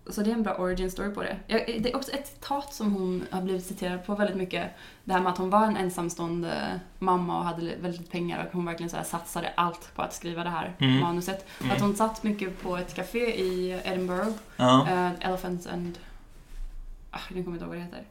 [0.10, 1.38] så det är en bra origin story på det.
[1.48, 4.72] Jag, det är också ett citat som hon har blivit citerad på väldigt mycket.
[5.04, 8.54] Det här med att hon var en ensamstående mamma och hade väldigt lite pengar och
[8.54, 11.00] hon verkligen så satsade allt på att skriva det här Mm.
[11.00, 11.46] manuset.
[11.62, 11.72] Mm.
[11.76, 14.88] Att hon satt mycket på ett café i Edinburgh, Ja.
[14.90, 15.98] eh, Elephants and...
[17.12, 18.04] Ah, jag kommer inte ihåg vad det heter.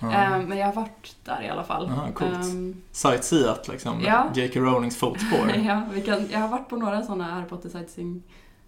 [0.00, 0.12] ja.
[0.12, 1.86] Ehm, men jag har varit där i alla fall.
[1.86, 2.34] Aha, coolt.
[2.34, 4.00] Ehm, Sightseeat liksom.
[4.06, 4.26] Ja.
[4.34, 4.60] J.K.
[4.60, 5.50] Rowlings fotspår.
[5.66, 8.22] ja, vi kan, jag har varit på några sådana Harry Potter sightseeing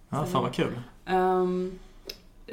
[0.09, 0.79] Ja, fan vad kul.
[1.09, 1.79] Um,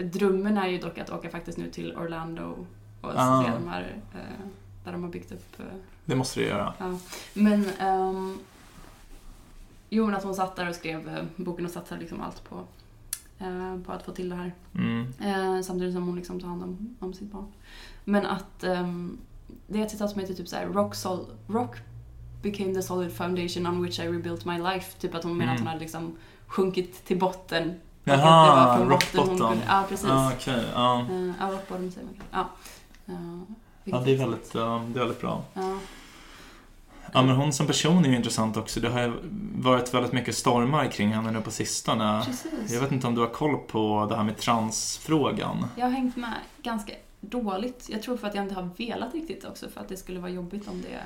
[0.00, 2.66] drömmen är ju dock att åka faktiskt nu till Orlando
[3.00, 3.42] och Ah.
[3.44, 4.46] se de här eh,
[4.85, 5.61] där de har byggt upp.
[5.61, 5.66] eh,
[6.05, 6.74] Det måste du göra.
[6.78, 6.99] ja.
[7.34, 8.38] Men um,
[9.88, 12.64] jo, men att hon satt där och skrev eh, boken och satsade liksom allt på,
[13.38, 14.53] eh, på att få till det här.
[14.74, 15.07] Mm.
[15.20, 17.47] Eh, samtidigt som hon liksom tar hand om, om sitt barn.
[18.05, 19.18] Men att ehm,
[19.66, 21.76] det är ett citat som heter typ såhär rock, sol, rock
[22.43, 24.99] became the solid foundation on which I rebuilt my life.
[24.99, 25.66] Typ att hon menar att Mm.
[25.66, 26.16] hon hade liksom
[26.47, 27.74] sjunkit till botten.
[28.05, 29.38] Jaha, från hon bottom.
[29.38, 30.07] kunde- Ja, precis.
[30.09, 30.64] Ja, okej.
[30.74, 31.00] Ja.
[31.00, 32.14] Eh, Ja, rock bottom säger man.
[32.30, 32.48] Ja.
[33.14, 35.42] Eh, ja, det är väldigt, ja, det är väldigt bra.
[35.55, 35.78] Ja.
[37.14, 38.80] Ja, men hon som person är ju intressant också.
[38.80, 39.12] Det har ju
[39.57, 42.22] varit väldigt mycket stormar kring henne nu på sistone.
[42.26, 42.72] Precis.
[42.72, 45.66] Jag vet inte om du har koll på det här med transfrågan?
[45.76, 46.32] Jag har hängt med
[46.62, 47.86] ganska dåligt.
[47.92, 50.30] Jag tror för att jag inte har velat riktigt också för att det skulle vara
[50.30, 50.98] jobbigt om det...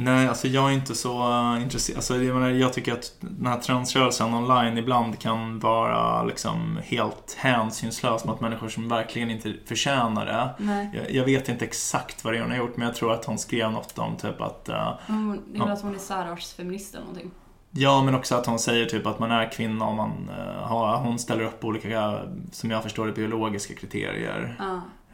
[0.00, 1.96] Nej, alltså jag är inte så uh, intresserad.
[1.96, 7.36] Alltså, jag, menar, jag tycker att den här transrörelsen online ibland kan vara liksom helt
[7.38, 10.50] hänsynslös mot människor som verkligen inte förtjänar det.
[10.58, 10.90] Nej.
[10.94, 13.24] Jag, jag vet inte exakt vad det är hon har gjort, men jag tror att
[13.24, 15.72] hon skrev något om typ att uh, Hon, det är Ja.
[15.72, 17.30] att hon är särartsfeminist eller någonting.
[17.70, 20.96] Ja, men också att hon säger typ att man är kvinna om man uh, har,
[20.96, 22.20] hon ställer upp olika,
[22.52, 24.56] som jag förstår det, biologiska kriterier.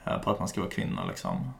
[0.04, 1.50] Eh, på att man ska vara kvinna liksom.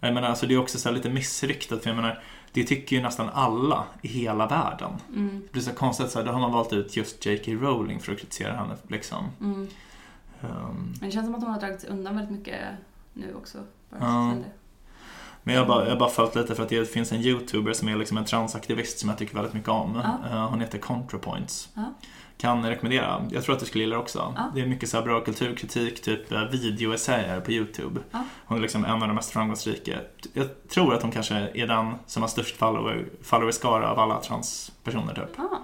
[0.00, 2.22] Jag menar, alltså det är också så lite missriktat för jag menar,
[2.52, 4.90] det tycker ju nästan alla i hela världen.
[5.14, 7.52] Mm, Det blir så konstigt, så här, då har man valt ut just J.K.
[7.52, 9.24] Rowling för att kritisera henne liksom.
[9.40, 9.68] mm.
[10.40, 12.60] Um, Men det känns som att hon har dragit sig undan väldigt mycket
[13.14, 13.58] nu också.
[13.90, 14.00] Bara
[14.34, 14.44] det.
[15.42, 17.88] men jag har bara, jag bara följt lite för att det finns en YouTuber som
[17.88, 20.02] är liksom en transaktivist som jag tycker väldigt mycket om.
[20.04, 20.30] Ja.
[20.30, 21.68] Eh, hon heter ContraPoints.
[21.74, 21.94] Ja.
[22.38, 23.26] Kan rekommendera.
[23.30, 24.34] Jag tror att du skulle gilla det också.
[24.36, 24.50] Ja.
[24.54, 28.00] Det är mycket så bra kulturkritik, typ eh, videoessäer på YouTube.
[28.10, 28.24] Ja.
[28.46, 29.98] Hon är liksom en av de mest framgångsrika.
[30.32, 35.14] Jag tror att hon kanske är den som har störst follower, followerskara av alla transpersoner
[35.14, 35.38] typ.
[35.38, 35.58] Ah,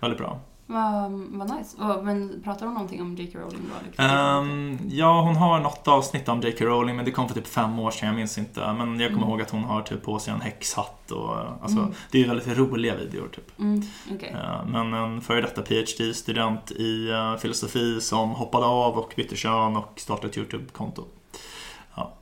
[0.00, 0.40] Väldigt bra.
[0.66, 1.76] Vad, nice.
[1.82, 3.38] Och, men pratar hon någonting om J.K.
[3.38, 3.60] Rowling
[3.96, 4.02] då?
[4.02, 6.64] Ehm, ja, hon har något avsnitt om J.K.
[6.64, 8.60] Rowling, men det kom för typ fem år sedan, jag minns inte.
[8.72, 9.28] Men jag kommer Mm.
[9.30, 11.92] ihåg att hon har typ på sig en häxhatt och alltså, Mm.
[12.10, 13.58] det är ju väldigt roliga videor typ.
[13.60, 13.82] Mm,
[14.14, 14.36] okej.
[14.42, 19.76] Eh, Men en före detta PhD-student i eh, filosofi som hoppade av och bytte kön
[19.76, 21.04] och startade ett YouTube-konto.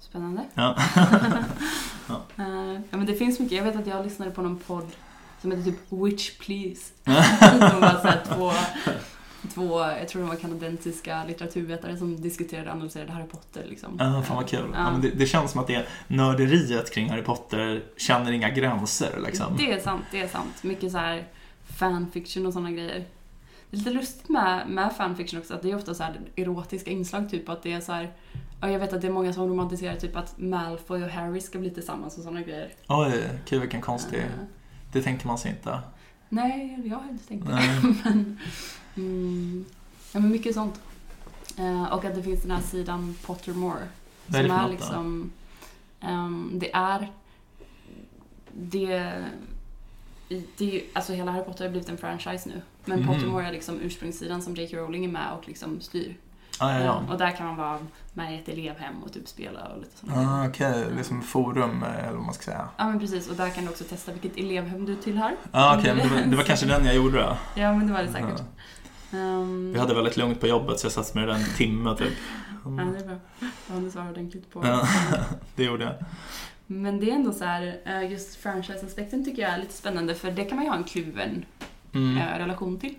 [0.01, 0.43] Spännande.
[0.55, 0.76] Ja.
[2.36, 3.57] Eh, ja, men det finns mycket.
[3.59, 4.86] Jag vet att jag lyssnade på någon podd
[5.41, 6.93] som heter typ Witch Please.
[7.05, 8.53] de var så här två,
[9.55, 13.64] två, jag tror de var kanadensiska litteraturvetare som diskuterade och analyserade Harry Potter.
[13.68, 13.97] Liksom.
[13.99, 14.70] Ja, fan vad kul.
[14.72, 14.78] Ja.
[14.78, 19.20] Ja, men det, det känns som att det nörderiet kring Harry Potter känner inga gränser
[19.24, 19.57] liksom.
[19.57, 20.62] Det är sant, det är sant.
[20.62, 21.24] Mycket så här
[21.78, 23.05] fanfiction och sådana grejer.
[23.70, 26.91] Det är lite lustigt med, med fanfiction också att det är ofta så här erotiska
[26.91, 28.12] inslag, typ att det är så här
[28.61, 31.59] Ja, jag vet att det är många som romantiserar typ att Malfoy och Harry ska
[31.59, 32.72] bli tillsammans och sådana grejer.
[32.88, 33.12] Oj,
[33.47, 34.22] kul vilken konstig...
[34.93, 35.80] Det tänker man sig inte.
[36.28, 37.53] nej, jag har inte tänkt det.
[38.05, 38.38] Men,
[38.97, 39.64] mm,
[40.12, 40.80] ja, men mycket sånt.
[41.59, 43.88] Eh, och att det finns den här sidan Pottermore.
[44.26, 45.32] Vad är det som är liksom...
[46.01, 47.11] ehm, det är...
[48.53, 49.24] Det...
[50.57, 52.62] Det alltså hela Harry Potter har blivit en franchise nu.
[52.84, 53.09] Men Mhm.
[53.09, 54.76] Pottermore är liksom ursprungssidan som J.K.
[54.76, 56.16] Rowling är med och liksom styr.
[56.61, 57.03] Ah, ja, ja.
[57.11, 57.79] Och där kan man vara
[58.15, 60.13] med i ett elevhem och typ spela och lite sånt.
[60.17, 62.69] Ah, Okej, det är som forum eh, eller vad man ska säga.
[62.77, 65.37] Ja men precis, och där kan du också testa vilket elevhem du tillhör.
[65.51, 67.37] Ah, Okej, men det var, det var kanske den jag gjorde då.
[67.55, 68.43] Ja men det var det säkert.
[69.13, 72.13] Ehm, Vi hade väldigt lugnt på jobbet så jag satt med den en timme typ.
[72.65, 73.17] Ja, det är bra.
[73.75, 74.89] Har svarat ordentligt på Ja,
[75.57, 75.95] det gjorde jag.
[76.67, 80.31] Men det är ändå så här, eh, just franchise-aspekten tycker jag är lite spännande för
[80.31, 81.45] det kan man ju ha en kluven
[81.95, 82.19] Mm.
[82.19, 82.95] eh, relation till.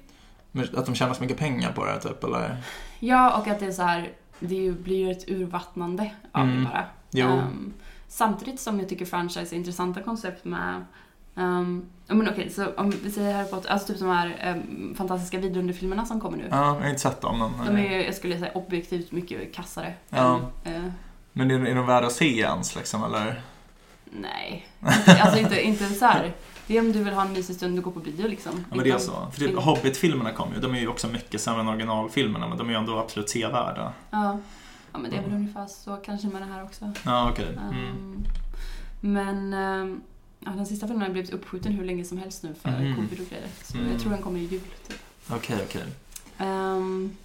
[0.51, 2.57] Men Att de tjänar så mycket pengar på det typ, eller?
[3.03, 6.63] Ja, och att det är så här, det ju blir ett urvattnande av Mm.
[6.63, 7.31] det bara.
[7.41, 7.73] Ehm,
[8.07, 10.85] samtidigt som jag tycker franchise är intressanta koncept med
[11.35, 15.37] Um, men okej, så om vi säger Harry Potter, alltså typ de här ehm, fantastiska
[15.39, 16.47] vidunderfilmerna som kommer nu.
[16.51, 17.39] Ja, jag har inte sett dem.
[17.57, 19.93] Men, De är ju, jag skulle säga, objektivt mycket kassare.
[20.09, 20.39] Ja.
[20.63, 20.91] än, eh,
[21.33, 23.41] men är, är de värda att se ens liksom, eller?
[24.05, 24.67] nej,
[25.21, 26.31] alltså inte, inte så här.
[26.67, 28.51] Det är om du vill ha en mysig stund och gå på bio liksom.
[28.69, 29.27] Ja, men det är så.
[29.33, 32.67] För typ, Hobbit-filmerna kom ju, de är ju också mycket sämre än originalfilmerna, men de
[32.67, 33.93] är ju ändå absolut sevärda.
[34.11, 34.39] Ja.
[34.91, 36.91] ja, men det är väl ungefär så kanske med det här också.
[37.05, 37.57] Ja, okej.
[37.61, 37.73] Mm.
[37.87, 38.23] Ehm,
[39.01, 40.01] men ehm,
[40.39, 42.95] ja, den sista filmen har blivit uppskjuten hur länge som helst nu för Mhm.
[42.95, 43.47] covid och grejer.
[43.63, 43.91] Så Mm.
[43.91, 44.61] jag tror den kommer i jul.
[44.87, 44.97] Typ.
[45.29, 45.83] Okej, okej.
[46.37, 47.15] Ehm,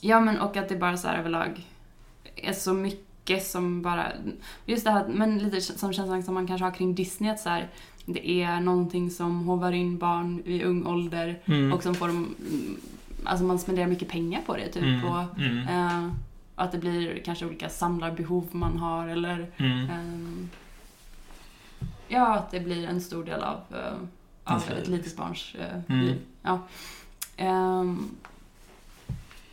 [0.00, 1.66] ja, men och att det bara så här överlag
[2.36, 4.12] är så mycket som bara...
[4.66, 7.48] Just det här, men lite som känslan som man kanske har kring Disney, att så
[7.48, 7.68] här,
[8.06, 11.72] det är någonting som hovar in barn i ung ålder Mm.
[11.72, 12.34] och som får dem...
[12.48, 12.76] mm,
[13.24, 14.82] Alltså man spenderar mycket pengar på det typ.
[14.82, 15.04] Mm.
[15.04, 15.58] Och, Mm.
[15.68, 16.12] eh,
[16.54, 19.90] att det blir kanske olika samlarbehov man har eller Mm.
[19.90, 20.50] ehm,
[22.08, 26.18] Ja, att det blir en stor del av, eh, av ett litet barns eh, liv.
[26.42, 26.60] Ja.
[27.36, 28.10] Ehm,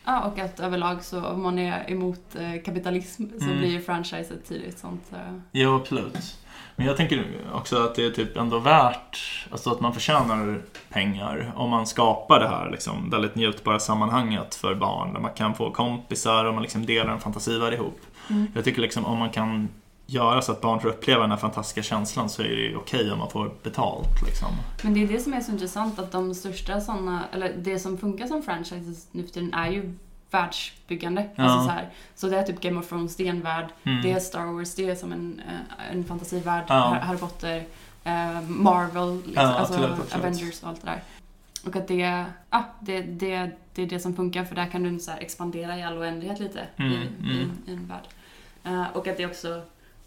[0.04, 3.58] ja, och att överlag så om man är emot eh, kapitalism så Mm.
[3.58, 5.12] blir ju franchise ett tydligt sånt.
[5.12, 6.38] eh, Jo, absolut.
[6.80, 11.52] Men jag tänker också att det är typ ändå värt, alltså att man förtjänar pengar
[11.56, 15.70] om man skapar det här liksom väldigt njutbara sammanhanget för barn där man kan få
[15.70, 18.00] kompisar och man liksom delar en fantasivärld ihop.
[18.30, 18.46] Mm.
[18.54, 19.68] Jag tycker liksom om man kan
[20.06, 23.18] göra så att barn får uppleva den här fantastiska känslan så är det okej om
[23.18, 24.48] man får betalt liksom.
[24.82, 27.98] Men det är det som är så intressant att de största sådana, eller det som
[27.98, 29.94] funkar som franchises nu för tiden är ju
[30.30, 31.28] världsbyggande.
[31.34, 31.44] Ja.
[31.44, 33.66] Alltså så, här, så det är typ Game of Thrones, det är en värld.
[33.84, 34.02] Mm.
[34.02, 36.64] Det är Star Wars, det är som en, eh, en fantasivärld.
[36.68, 36.74] Ja.
[36.74, 37.64] Har- Harry Potter.
[38.04, 40.14] eh, Marvel, liksom, Ja, alltså absolut.
[40.14, 41.02] Avengers och allt det där.
[41.66, 44.98] Och att det, ah, det, det, det är det som funkar för där kan du
[44.98, 47.52] så expandera i all oändlighet lite Mm, i, mm.
[47.66, 48.04] I, i en värld.
[48.64, 49.48] Eh, och att det också,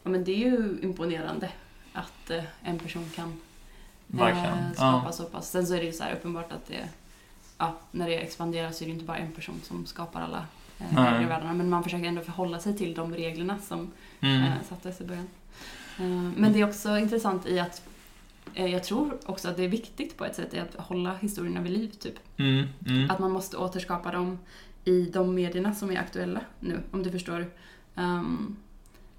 [0.04, 1.50] ja men det är ju imponerande
[1.94, 3.42] att eh, en person kan
[4.20, 5.12] eh, skapa Ja.
[5.12, 5.50] så pass.
[5.52, 6.88] Sen så är det ju så här uppenbart att det,
[7.58, 10.46] ja, när det expanderar så är det inte bara en person som skapar alla
[10.80, 11.54] eh, regler i.
[11.54, 13.92] Men man försöker ändå förhålla sig till de reglerna som
[14.22, 14.44] Mm.
[14.44, 15.28] eh, sattes i början.
[16.00, 17.82] Eh, men det är också intressant i att
[18.54, 21.72] eh, jag tror också att det är viktigt på ett sätt att hålla historierna vid
[21.72, 21.90] liv.
[22.00, 22.16] Typ.
[22.38, 22.68] Mm.
[22.88, 23.12] Mm.
[23.12, 24.40] Att man måste återskapa dem
[24.86, 27.48] i de medierna som är aktuella nu, om du förstår.
[27.96, 28.56] Ehm,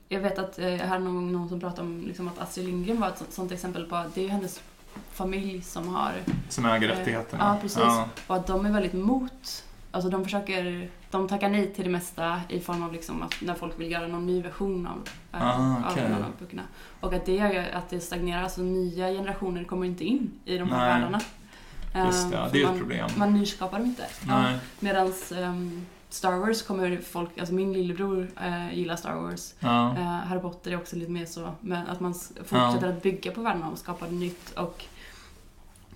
[0.09, 3.01] jag vet att eh, jag hörde någon någon som pratade om liksom, att Astrid Lindgren
[3.01, 4.63] var ett sånt, sånt exempel på att det är hennes
[5.13, 6.13] familj som har
[6.49, 7.45] Som äger Eh, rättigheterna.
[7.45, 7.79] ja, precis.
[7.79, 8.09] Ja.
[8.27, 12.41] och att de är väldigt mot, alltså de försöker, de tackar nej till det mesta
[12.49, 15.09] i form av liksom att när folk vill göra någon ny version av,
[15.41, 16.09] eh, Ah, av okej.
[16.11, 16.63] någon av böckerna.
[17.01, 20.69] Och att det gör att det stagnerar, alltså nya generationer kommer inte in i de
[20.71, 20.89] här Nej.
[20.89, 21.21] världarna.
[22.07, 23.11] Just det, Eh, det är ju ett man, problem.
[23.17, 24.05] Man nyskapar dem inte.
[24.29, 24.45] Ja.
[24.81, 25.13] Medan
[26.15, 29.55] Star Wars kommer folk, alltså min lillebror eh, gillar Star Wars.
[29.61, 29.91] Ja.
[29.97, 33.41] Eh, Harry Potter är också lite mer så, men att man fortsätter att bygga på
[33.41, 34.85] världarna och skapa nytt och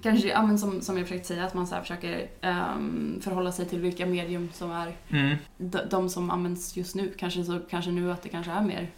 [0.02, 3.66] kanske, ja men som, som jag försökt säga, att man så försöker ehm, förhålla sig
[3.66, 5.36] till vilka medium som är Mm.
[5.58, 7.12] de, de som används just nu.
[7.18, 8.88] Kanske, så, kanske nu att det kanske är mer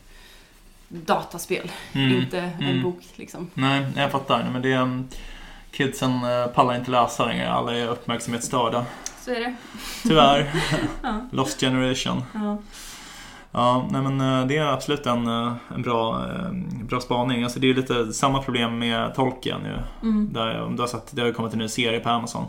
[0.89, 2.17] dataspel, Mm.
[2.23, 2.83] inte en Mm.
[2.83, 3.51] bok liksom.
[3.55, 4.49] Nej, jag fattar.
[4.53, 5.09] Men det är, um,
[5.71, 7.51] kidsen eh, pallar inte läsa längre.
[7.51, 8.87] Alla är uppmärksamhetsstörda.
[9.31, 9.55] Så är det.
[10.03, 10.51] Tyvärr.
[11.03, 11.21] Ja.
[11.33, 12.23] Lost generation.
[12.35, 12.59] Ja.
[13.53, 16.53] Ja, nej men eh, det är absolut en, eh, en bra, eh,
[16.85, 17.45] bra spaning.
[17.45, 19.79] Alltså det är lite samma problem med Tolkien nu.
[20.03, 20.33] Mm.
[20.33, 22.45] Där, om du har sett, det har ju kommit en ny serie på Amazon.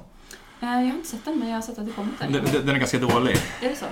[0.60, 2.44] Jag har inte sett den, men jag har sett att det kommit Den, den.
[2.66, 3.36] den är ganska dålig.
[3.62, 3.86] Är det så?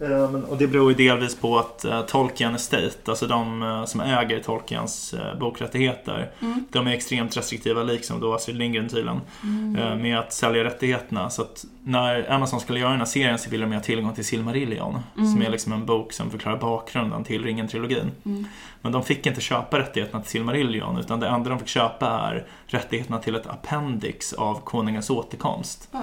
[0.00, 4.00] Eh, Och det beror ju delvis på att uh, Tolkien Estate, alltså de eh, som
[4.00, 6.64] äger Tolkiens uh, bokrättigheter, Mm.
[6.72, 9.76] de är extremt restriktiva, liksom då Astrid Lindgren tydligen, Mm.
[9.76, 11.30] eh, med att sälja rättigheterna.
[11.30, 14.24] Så att när Amazon skulle göra den här serien så ville de ha tillgång till
[14.24, 15.32] Silmarillion, Mm.
[15.32, 18.10] som är liksom en bok som förklarar bakgrunden till Ringen-trilogin.
[18.24, 18.46] Mm.
[18.82, 22.46] Men de fick inte köpa rättigheterna till Silmarillion, utan det enda de fick köpa är
[22.66, 25.88] rättigheterna till ett appendix av Konungens återkomst.
[25.92, 26.00] Oj.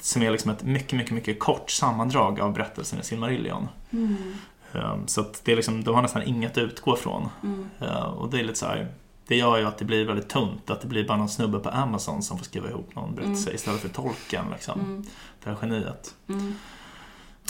[0.00, 3.68] Som är liksom ett mycket, mycket, mycket kort sammandrag av berättelsen i Silmarillion.
[3.90, 4.34] Mm.
[4.72, 7.28] Um, Så att det är liksom, de har nästan inget att utgå från.
[7.42, 7.70] Mm.
[7.82, 8.88] Uh, Och det är lite så här,
[9.26, 10.70] det gör ju att det blir väldigt tunt.
[10.70, 13.80] Att det blir bara någon snubbe på Amazon som får skriva ihop någon berättelse istället
[13.80, 14.44] för tolken.
[14.52, 14.80] Liksom.
[14.80, 15.06] Mm.
[15.44, 16.14] Det här geniet.
[16.28, 16.54] Mm.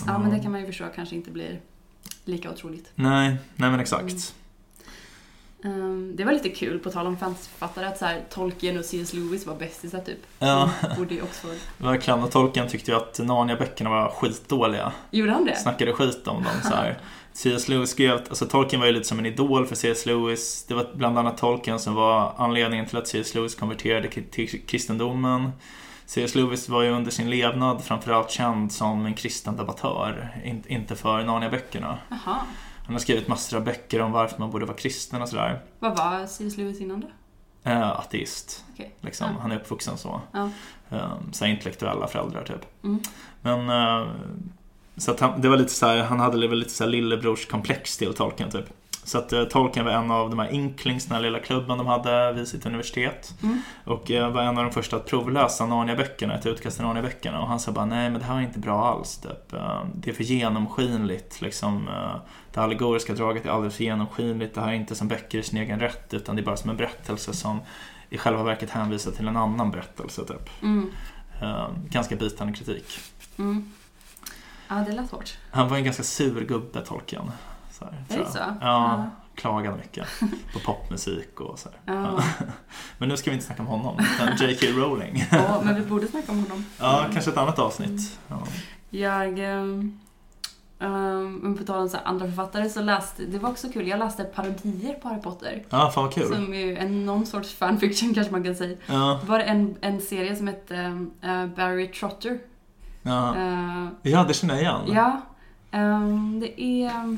[0.07, 1.61] Ja, men det kan man ju förstå kanske inte blir
[2.25, 2.93] lika otroligt.
[2.95, 4.35] Nej, nej men exakt.
[5.65, 9.13] Ehm, det var lite kul, på tal om fansförfattare, att så här, Tolkien och C.S.
[9.13, 10.19] Lewis var bästisar typ.
[10.39, 11.57] Ja, bodde i Oxford.
[11.79, 12.23] verkligen.
[12.23, 14.93] Och tolken tyckte ju att Narnia-böckerna var skitdåliga.
[15.11, 15.57] Gjorde han det?
[15.57, 16.99] Snackade skit om dem så här.
[17.33, 17.69] C.S.
[17.69, 20.07] Lewis skrev, alltså Tolkien var ju lite som en idol för C.S.
[20.07, 20.65] Lewis.
[20.69, 23.35] Det var bland annat Tolkien som var anledningen till att C.S.
[23.35, 25.51] Lewis konverterade till kristendomen.
[26.07, 26.35] C.S.
[26.35, 31.23] Lewis var ju under sin levnad framförallt känd som en kristen debattör, in- inte för
[31.25, 31.99] Narnia-böckerna.
[32.09, 32.37] Jaha.
[32.91, 35.61] Han har skrivit massor av böcker om varför man borde vara kristen och sådär.
[35.79, 36.57] Vad var C.S.
[36.57, 37.07] Lewis innan då?
[37.71, 38.95] Eh, ateist, Okej.
[39.01, 39.27] liksom.
[39.35, 39.41] Ja.
[39.41, 40.21] Han är uppvuxen så.
[40.33, 40.51] Ja.
[40.91, 42.85] Eh, så intellektuella föräldrar typ.
[42.85, 43.01] Mm.
[43.43, 44.11] Men eh,
[44.97, 48.15] så han, det var lite så här, han hade väl lite så här lillebrorskomplex till
[48.15, 48.67] Tolkien typ.
[49.11, 51.87] Så att eh, Tolkien var en av de här Inklings, den här lilla klubben de
[51.87, 53.35] hade vid sitt universitet.
[53.43, 53.63] Mm.
[53.85, 57.41] Och eh, var en av de första att provläsa Narnia-böckerna, ett utkast till Narnia-böckerna.
[57.41, 59.19] Och han sa bara, nej men det här är inte bra alls.
[59.19, 59.53] Typ.
[59.53, 61.41] Eh, Det är för genomskinligt.
[61.41, 61.89] Liksom,
[62.53, 64.55] det allegoriska draget är alldeles för genomskinligt.
[64.55, 66.71] Det här är inte som böcker i sin egen rätt, utan det är bara som
[66.71, 67.61] en berättelse som
[68.11, 70.25] i själva verket hänvisar till en annan berättelse.
[70.25, 70.63] Typ.
[70.63, 70.91] Mm.
[71.89, 72.99] Ganska bitande kritik.
[73.39, 73.73] Mm.
[74.69, 75.39] Ja, det lät hårt.
[75.51, 77.31] Han var en ganska sur gubbe, Tolkien.
[78.09, 78.39] Så här, Är det så?
[78.61, 80.07] Ja, klagade mycket
[80.53, 81.69] på popmusik och så.
[81.85, 82.23] Ja.
[82.99, 84.67] Men nu ska vi inte snacka om honom, utan J.K.
[84.67, 85.25] Rowling.
[85.31, 86.65] Ja, men vi borde snacka om honom.
[86.79, 88.19] Ja, kanske ett annat avsnitt.
[88.29, 88.43] Ja.
[88.91, 89.39] Jag...
[91.43, 94.25] Men på tal om så andra författare så läste, det var också kul, jag läste
[94.25, 95.65] parodier på Harry Potter.
[95.71, 96.35] Ja, fan vad kul.
[96.35, 98.77] Som är en, någon sorts fanfiction kanske man kan säga.
[98.87, 100.77] Ja, Det var en, en serie som hette
[101.23, 102.39] eh, Barry Trotter.
[103.03, 103.37] ja.
[103.37, 104.81] Eh, ja, det känner jag igen.
[104.97, 105.21] ja,
[105.71, 107.17] ehm, det är...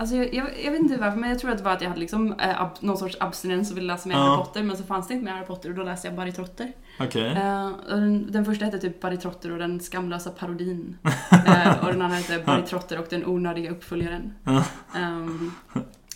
[0.00, 1.88] Alltså jag, jag, jag vet inte varför, men jag tror att det var att jag
[1.88, 4.22] hade liksom, eh, ab, någon sorts abstinens och ville läsa mer Ja.
[4.22, 6.32] Harry Potter, men så fanns det inte mer Harry Potter och då läste jag Barry
[6.32, 6.72] Trotter.
[7.00, 7.26] Okej.
[7.26, 10.98] Eh, den, den första hette typ Barry Trotter och den skamlösa parodin.
[11.46, 14.34] Eh, och den andra hette Barry Trotter och den onödiga uppföljaren.
[14.44, 14.64] Ja.
[14.96, 15.52] Ehm,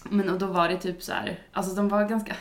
[0.05, 2.37] men och då var det typ så här, alltså de var ganska,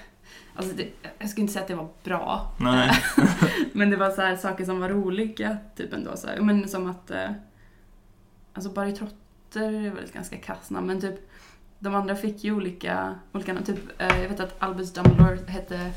[0.55, 0.87] alltså det,
[1.19, 2.51] jag skulle inte säga att det var bra.
[3.73, 6.41] Men det var så här saker som var roliga, typ ändå så här.
[6.41, 7.29] Men som att, eh,
[8.53, 9.17] alltså Barry Trotter
[9.59, 11.29] är väl ett ganska kass namn, men typ
[11.79, 13.55] de andra fick ju olika, olika.
[13.61, 15.91] Typ, eh, jag vet att Albus Dumbledore hette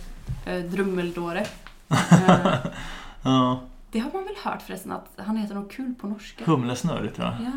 [0.47, 1.47] eh, Drummeldåre.
[1.89, 2.57] Eh,
[3.23, 6.45] Ja, det har man väl hört förresten att han heter något kul på norska?
[6.45, 7.35] humlesnurr tror jag.
[7.41, 7.53] Ja,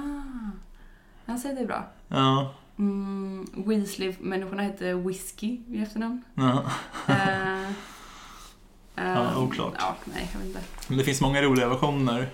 [1.26, 1.84] jag säger det är bra.
[2.08, 6.22] Ja, Mm, Weasley-människorna hette Whiskey i efternamn.
[6.34, 6.64] ja.
[7.08, 7.62] Eh,
[8.96, 9.74] eh, Ja, oklart.
[9.80, 10.60] Ja, nej, jag vet inte.
[10.88, 12.30] Men det finns många roliga versioner.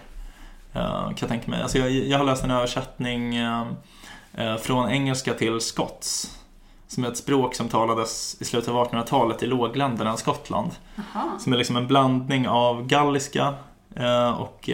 [0.76, 1.62] Eh, kan jag tänka mig.
[1.62, 3.66] Alltså jag, jag har läst en översättning eh,
[4.34, 6.38] eh, från engelska till skots.
[6.88, 10.72] Som är ett språk som talades i slutet av 1800-talet i lågländerna i Skottland.
[10.96, 11.40] Jaha.
[11.40, 13.54] Som är liksom en blandning av galliska
[14.38, 14.70] och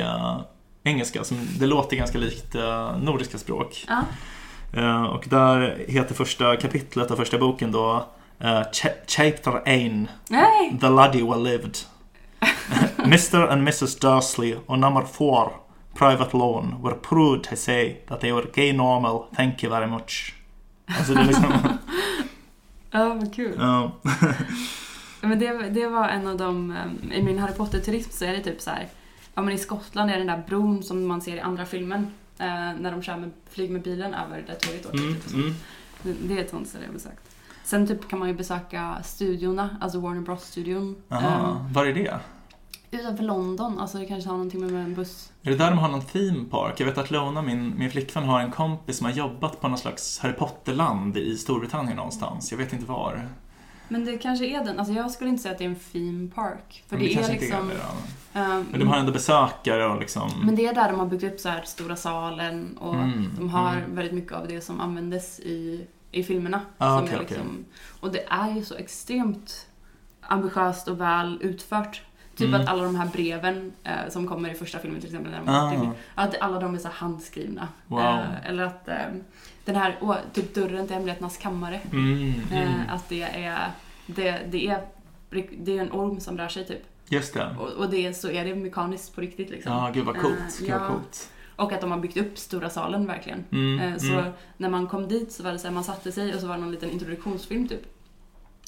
[0.83, 1.23] engelska.
[1.23, 2.55] Som, det låter ganska likt
[3.01, 3.85] nordiska språk.
[3.87, 5.07] Ja.
[5.07, 8.05] Och där heter första kapitlet av första boken då
[8.73, 9.61] Ch- Chapter
[10.29, 10.77] Nej!
[10.81, 11.77] The Laddie Well Lived.
[13.05, 15.51] Mr and Mrs Dursley on number four
[15.93, 20.35] private loan were proud to say that they were gay normal, thank you very much.
[20.85, 21.53] Alltså det är liksom...
[22.93, 23.55] Ja, vad kul.
[23.59, 23.91] ja.
[25.21, 28.43] Men det, det var en av de, eh, i min Harry Potter-turism så är det
[28.43, 28.87] typ så här.
[29.35, 32.07] Ja men i Skottland är det den där bron som man ser i andra filmen.
[32.37, 32.47] Eh,
[32.79, 34.97] när de kör med, flyger med bilen över där tåget åker.
[34.97, 35.53] Mm, typ, mm.
[36.01, 37.35] Det, det är ett sånt ställe jag har besökt.
[37.63, 40.95] Sen typ kan man ju besöka studiorna, alltså Warner Bros-studion.
[41.09, 42.19] Aha, var är det?
[42.91, 45.31] Utanför London, alltså det kanske har någonting med, en buss.
[45.43, 46.79] Är det där de har någon theme park?
[46.79, 49.77] Jag vet att Lona, min, min flickvän, har en kompis som har jobbat på någon
[49.77, 52.51] slags Harry Potter-land i Storbritannien någonstans.
[52.51, 53.29] Jag vet inte var.
[53.87, 56.29] Men det kanske är den, alltså jag skulle inte säga att det är en theme
[56.35, 56.83] park.
[56.87, 57.69] För Men det, är kanske liksom...
[57.69, 57.79] Är det,
[58.33, 58.39] då.
[58.39, 60.31] ehm, Men de har ändå besökare och liksom...
[60.43, 63.49] Men det är där de har byggt upp så här stora salen och Mm, de
[63.49, 63.95] har mm.
[63.95, 66.61] väldigt mycket av det som användes i, i filmerna.
[66.77, 67.65] Ah, som är liksom,
[67.99, 69.67] Och det är ju så extremt
[70.21, 72.01] ambitiöst och väl utfört.
[72.41, 72.61] Typ Mm.
[72.61, 75.93] att alla de här breven eh, som kommer i första filmen till exempel, när Ah.
[76.15, 77.67] att alla de är så handskrivna.
[77.87, 77.99] Wow.
[77.99, 78.95] Eh, eller att eh,
[79.65, 82.63] den här, åh, typ dörren till hemligheternas kammare, Mm, mm.
[82.69, 83.71] eh, att det är,
[84.05, 84.85] det, det är
[85.59, 86.81] det är en orm som rör sig typ.
[87.09, 87.55] Just det.
[87.59, 89.71] Och, och det, så är det mekaniskt på riktigt liksom.
[89.71, 90.33] Ja, gud vad coolt.
[90.61, 91.29] Eh, Gud vad coolt.
[91.55, 93.43] Och att de har byggt upp stora salen verkligen.
[93.51, 94.31] Mm, Eh, Så mm.
[94.57, 96.55] när man kom dit så var det så här, man satte sig och så var
[96.55, 97.81] det någon liten introduktionsfilm typ.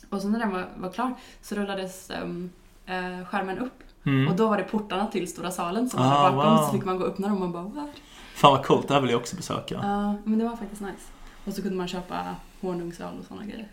[0.10, 2.50] Och så när den var, var klar så rullades ehm,
[2.86, 3.84] eh, skärmen upp.
[4.06, 4.28] Mm.
[4.28, 6.56] Och då var det portarna till stora salen som Ah, var bakom.
[6.58, 6.66] wow.
[6.66, 7.90] Så fick man gå och öppna dem och bara what?
[8.36, 9.76] Fan vad coolt, det här vill jag också besöka.
[9.84, 11.04] Ja, men det var faktiskt nice.
[11.46, 13.68] Och så kunde man köpa honungsöl och sådana grejer.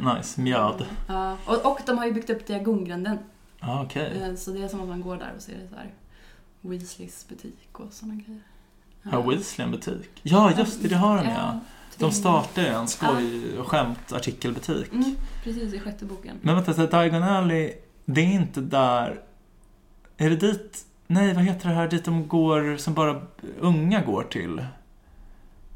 [0.16, 0.86] nice, mjöd.
[1.08, 3.18] Ja, och, och de har ju byggt upp Diagongränden.
[3.60, 4.22] Ah, Okej.
[4.22, 5.90] Eh, Så det är som att man går där och ser det så här
[6.60, 8.40] Weasleys butik och sådana grejer.
[9.04, 10.10] Har Weasley en butik?
[10.22, 11.58] Ja, just det, det har de ja.
[11.98, 14.92] De startade en skoj och skämtartikelbutik.
[14.92, 16.38] Mm, precis, i sjätte boken.
[16.42, 17.72] Men vänta, så Diagon Alley,
[18.06, 19.20] det är inte där...
[20.16, 20.82] Är det dit...
[21.06, 23.20] Nej, vad heter det här dit de går, som bara
[23.60, 24.64] unga går till?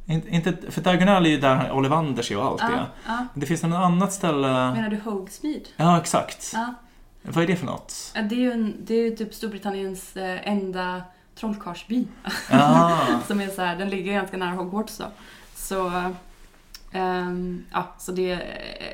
[0.07, 2.87] Inte, för Diagon Alley är ju där Ollivanders är och allt Ja, det.
[3.07, 3.26] ja.
[3.35, 4.49] Det finns något annat ställe...
[4.49, 5.64] Menar du Hogsmeade?
[5.76, 6.51] Ja, exakt.
[6.55, 6.74] Ja.
[7.22, 8.12] Vad är det för något?
[8.14, 11.03] Det är ju, en, det är ju typ Storbritanniens eh, enda
[11.35, 12.07] trollkarlsby.
[12.51, 15.05] Ja, Som är så här, den ligger ganska nära Hogwarts då.
[15.55, 16.12] Så,
[16.93, 18.43] ehm, ja, så det är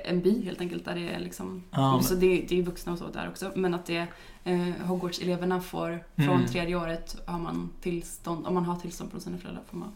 [0.04, 1.62] en by helt enkelt där det är liksom...
[1.70, 3.52] Ja, men- Så det, det är vuxna och så där också.
[3.54, 4.06] Men att det
[4.44, 6.46] eh, Hogwarts-eleverna får, från Mm.
[6.46, 9.92] tredje året har man tillstånd, om man har tillstånd från sina föräldrar får man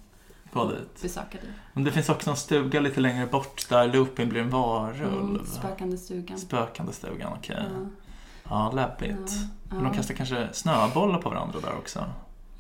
[0.71, 1.03] dit.
[1.03, 1.53] besöka det.
[1.73, 5.31] Men det finns också en stuga lite längre bort där Lupin blir en varulv.
[5.31, 6.39] Mm, spökande stugan.
[6.39, 7.57] Spökande stugan, okej.
[7.75, 7.87] Ja,
[8.51, 9.33] Ja, läbbigt.
[9.69, 12.05] ja, Men de kastar kanske snöbollar på varandra där också.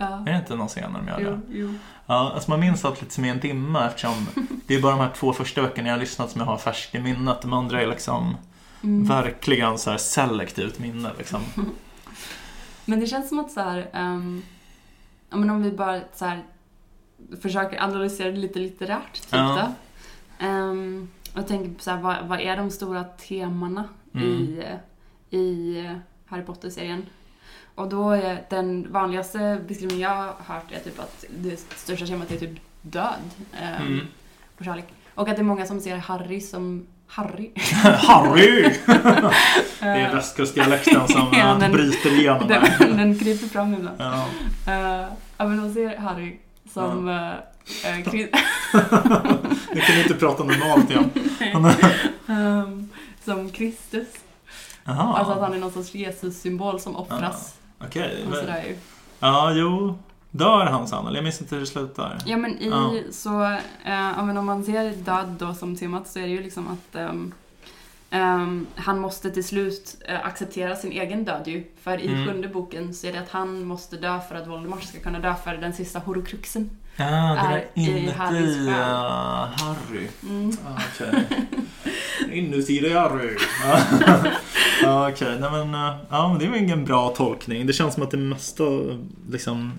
[0.00, 0.18] Ja.
[0.26, 1.40] Är det inte någon scen när de gör det?
[1.48, 1.74] Jo, jo.
[2.06, 4.26] Ja, alltså man minns allt lite som i en dimma eftersom
[4.66, 6.94] det är bara de här två första veckorna jag har lyssnat som jag har färskt
[6.94, 7.42] i minnet.
[7.42, 8.36] De andra är liksom
[8.82, 9.08] Mm.
[9.08, 11.40] verkligen så här selektivt minne liksom.
[12.84, 14.42] Men det känns som att så här, ehm,
[15.30, 16.42] ja, men om vi bara så här,
[17.42, 19.68] försöker analysera det lite litterärt, typ Ja.
[20.40, 20.46] då.
[20.46, 23.84] Ehm, och tänker på så här, vad, vad är de stora temana
[24.14, 24.26] Mm.
[24.26, 24.64] i,
[25.36, 25.84] i
[26.26, 27.06] Harry Potter-serien?
[27.80, 32.30] Och då är den vanligaste beskrivningen jag har hört är typ att det största temat
[32.30, 32.50] är typ
[32.82, 33.20] död
[33.60, 34.06] ehm, Mm.
[34.58, 34.84] och kärlek.
[35.14, 37.50] Och att det är många som ser Harry som Harry.
[37.82, 38.62] Harry!
[39.80, 42.76] det är västkustdialekten som Ja, eh, den- bryter igenom här.
[42.78, 43.96] den, den kryper fram ibland.
[44.00, 44.26] Ja.
[44.68, 46.36] Uh, ja men de ser Harry
[46.72, 48.12] som uh, uh, kan
[49.96, 51.10] vi inte prata normalt igen.
[52.26, 52.88] um,
[53.24, 54.08] som Kristus.
[54.84, 57.54] Alltså att han är någon sorts Jesus-symbol som offras.
[57.84, 58.22] Okej.
[58.24, 58.76] Och men-.
[59.20, 59.98] Ja, jo.
[60.30, 61.06] Dör han sen?
[61.06, 62.18] Eller jag minns inte hur det slutar.
[62.26, 62.92] Ja men i Ja.
[63.12, 63.58] så, eh,
[64.16, 66.94] ja, men om man ser död då som temat så är det ju liksom att
[66.96, 67.32] ehm,
[68.10, 71.64] ehm, han måste till slut eh, acceptera sin egen död ju.
[71.82, 72.26] För i Mm.
[72.26, 75.34] sjunde boken så är det att han måste dö för att Voldemort ska kunna dö
[75.44, 76.70] för den sista horocruxen.
[76.96, 78.68] Ja, det är inuti Harrys själ.
[78.68, 80.08] uh, Harry.
[80.22, 80.52] Mm.
[80.66, 81.24] Ah, Okej.
[82.38, 83.36] Inuti dig Harry.
[84.86, 85.10] Ja.
[85.10, 87.66] Okej, nej men eh, ja, men det är väl ingen bra tolkning.
[87.66, 88.64] Det känns som att det mesta
[89.30, 89.78] liksom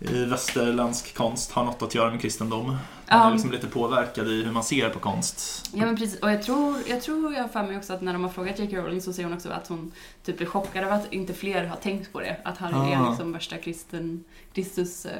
[0.00, 2.66] i västerländsk konst har något att göra med kristendom.
[2.66, 3.28] Man Ja.
[3.28, 5.70] är liksom lite påverkad i hur man ser på konst.
[5.74, 8.22] Ja men precis, och jag tror, jag tror jag för mig också att när de
[8.22, 8.76] har frågat J.K.
[8.76, 9.92] Rowling så säger hon också att hon
[10.24, 12.36] typ är chockad över att inte fler har tänkt på det.
[12.44, 13.04] Att Harry Ah.
[13.04, 15.06] är liksom värsta kristen, Kristus...
[15.06, 15.12] Eh,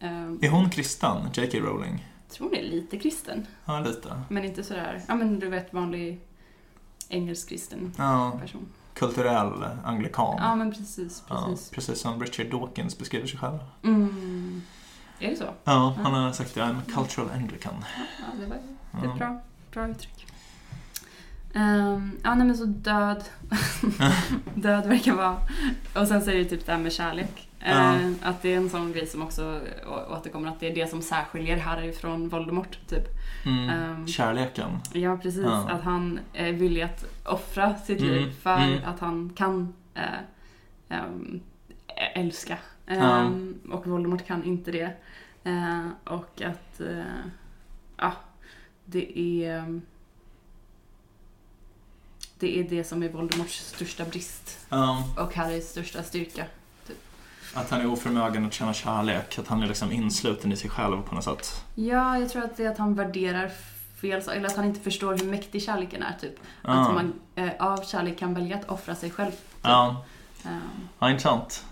[0.00, 1.58] eh, Är hon kristen, J.K.
[1.58, 2.06] Rowling?
[2.28, 4.20] jag tror hon är lite kristen, Ja, lite.
[4.28, 6.20] men inte sådär, ja men du vet vanlig
[7.08, 8.66] engelsk kristen Ja, person.
[8.94, 10.34] kulturell anglikan.
[10.38, 11.70] Ja men precis, Ja, precis.
[11.70, 13.58] precis som Richard Dawkins beskriver sig själv.
[13.84, 14.62] Mm.
[15.18, 15.44] Är det så?
[15.64, 16.60] Ja, han har sagt det.
[16.60, 17.74] I'm a cultural anglican.
[18.18, 18.56] Ja, det var
[18.92, 19.40] det är ett bra,
[19.72, 20.26] bra uttryck.
[21.54, 23.24] Ehm, ja, nej men så död.
[24.54, 25.36] död verkar vara...
[25.94, 27.45] Och sen så är det typ det här med kärlek.
[27.60, 29.60] Ehm, Att det är en sån grej som också
[30.08, 33.04] återkommer, att det är det som särskiljer Harry från Voldemort, typ.
[33.46, 33.68] Mm.
[33.70, 34.06] Ehm.
[34.06, 34.70] Kärleken.
[34.92, 35.42] Ja, precis.
[35.44, 35.68] Ja.
[35.70, 38.84] Att han är villig att offra sitt Mm, liv för mm.
[38.84, 40.02] att han kan eh,
[40.88, 41.40] ehm,
[42.14, 42.58] älska.
[42.86, 44.92] Ehm, Och Voldemort kan inte det.
[45.44, 47.04] Eh, och att eh,
[47.96, 48.12] ja,
[48.84, 49.80] det är
[52.38, 56.44] det är det som är Voldemorts största brist Ja, och Harrys största styrka.
[57.56, 59.38] Att han är oförmögen att känna kärlek.
[59.38, 61.64] Att han är liksom insluten i sig själv på något sätt.
[61.74, 63.50] Ja, jag tror att det är att han värderar
[64.00, 66.14] fel, eller att han inte förstår hur mäktig kärleken är.
[66.20, 66.34] Typ.
[66.62, 66.70] Ja.
[66.70, 69.30] Att man eh, av kärlek kan välja att offra sig själv.
[69.30, 69.40] Typ.
[69.62, 70.04] Ja,
[70.44, 70.60] Ehm,
[70.98, 71.64] ja intressant.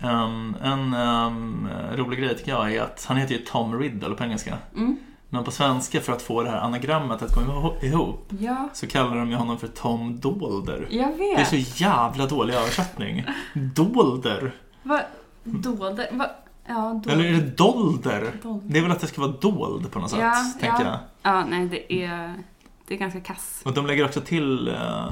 [0.00, 4.24] Um, en um, rolig grej tycker jag är att han heter ju Tom Riddle på
[4.24, 4.58] engelska.
[4.76, 4.96] Mm.
[5.28, 8.86] Men på svenska för att få det här anagrammet att gå iho- ihop Ja, så
[8.86, 10.86] kallar de ju honom för Tom Dolder.
[10.90, 11.48] jag Det är vet.
[11.48, 13.24] så jävla dålig översättning.
[13.54, 14.54] Dolder.
[14.84, 15.02] Vad
[15.42, 16.08] dolde?
[16.12, 16.30] Va?
[16.66, 17.12] Ja, dolde.
[17.12, 18.32] Eller är det dolder?
[18.42, 18.66] Dolde.
[18.68, 21.00] Det är väl att det ska vara dold på något sätt, Ja, tänker ja.
[21.22, 21.34] jag.
[21.34, 22.34] Ja, nej, det är,
[22.86, 23.60] det är ganska kass.
[23.64, 25.10] Och de lägger också till uh,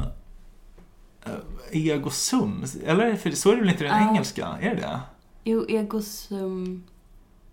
[1.71, 2.65] egosum.
[2.85, 4.09] Eller för så är det väl inte i den Ja.
[4.09, 4.47] engelska?
[4.61, 5.01] Är det det?
[5.45, 6.85] Jo, egosum...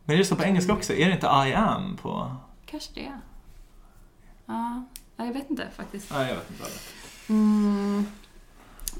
[0.06, 0.94] Men är det så på engelska också?
[0.94, 2.36] Är det inte I am på...
[2.66, 3.12] Kanske det.
[4.46, 4.84] Ja,
[5.16, 6.12] ja, jag vet inte faktiskt.
[6.12, 6.64] Nej, jag vet inte.
[7.30, 8.06] Mm,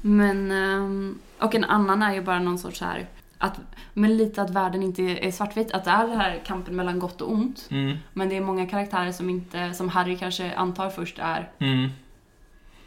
[0.02, 0.50] men...
[0.50, 3.06] ehm, och en annan är ju bara någon sorts här...
[3.42, 3.60] Att,
[3.94, 5.72] men lite att världen inte är svartvit.
[5.72, 7.68] Att det är den här kampen mellan gott och ont.
[7.70, 11.50] Mm, Men det är många karaktärer som inte, som Harry kanske antar först är...
[11.58, 11.90] mm.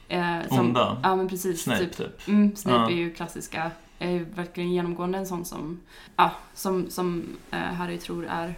[0.07, 0.97] Eh, som, Onda.
[1.03, 1.63] Ja, men precis.
[1.63, 1.97] Snape, typ.
[1.97, 2.27] typ.
[2.27, 2.89] Mm, Snape Ja.
[2.89, 5.79] är ju klassiska, är ju verkligen genomgående en sån som,
[6.15, 8.55] ja, som, som eh, Harry tror är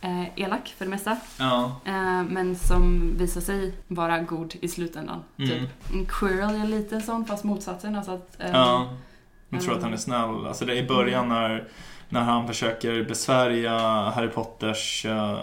[0.00, 1.16] eh, elak för det mesta.
[1.38, 1.80] Ja.
[1.84, 5.22] Eh, men som visar sig vara god i slutändan.
[5.38, 5.50] Mm.
[5.50, 5.70] Typ.
[6.08, 7.96] Quirrell är lite sån, fast motsatsen.
[7.96, 8.88] Alltså att, eh, Ja.
[9.48, 10.46] Jag tror att han är snäll.
[10.46, 11.68] Alltså det är i början när,
[12.08, 13.78] när han försöker besvärja
[14.10, 15.38] Harry Potters uh,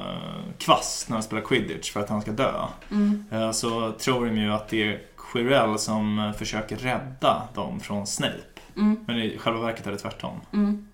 [0.58, 2.52] kvast när han spelar quidditch för att han ska dö.
[2.92, 7.80] Mm, Eh, så tror de ju att det är Quirrell som eh, försöker rädda dem
[7.80, 8.60] från Snape.
[8.78, 10.42] mm, Men i själva verket är det tvärtom.
[10.54, 10.88] mm,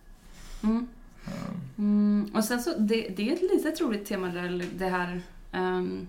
[1.77, 2.31] mm.
[2.35, 5.21] Och sen så, det, det är ett litet roligt tema där, det här
[5.51, 6.07] ehm,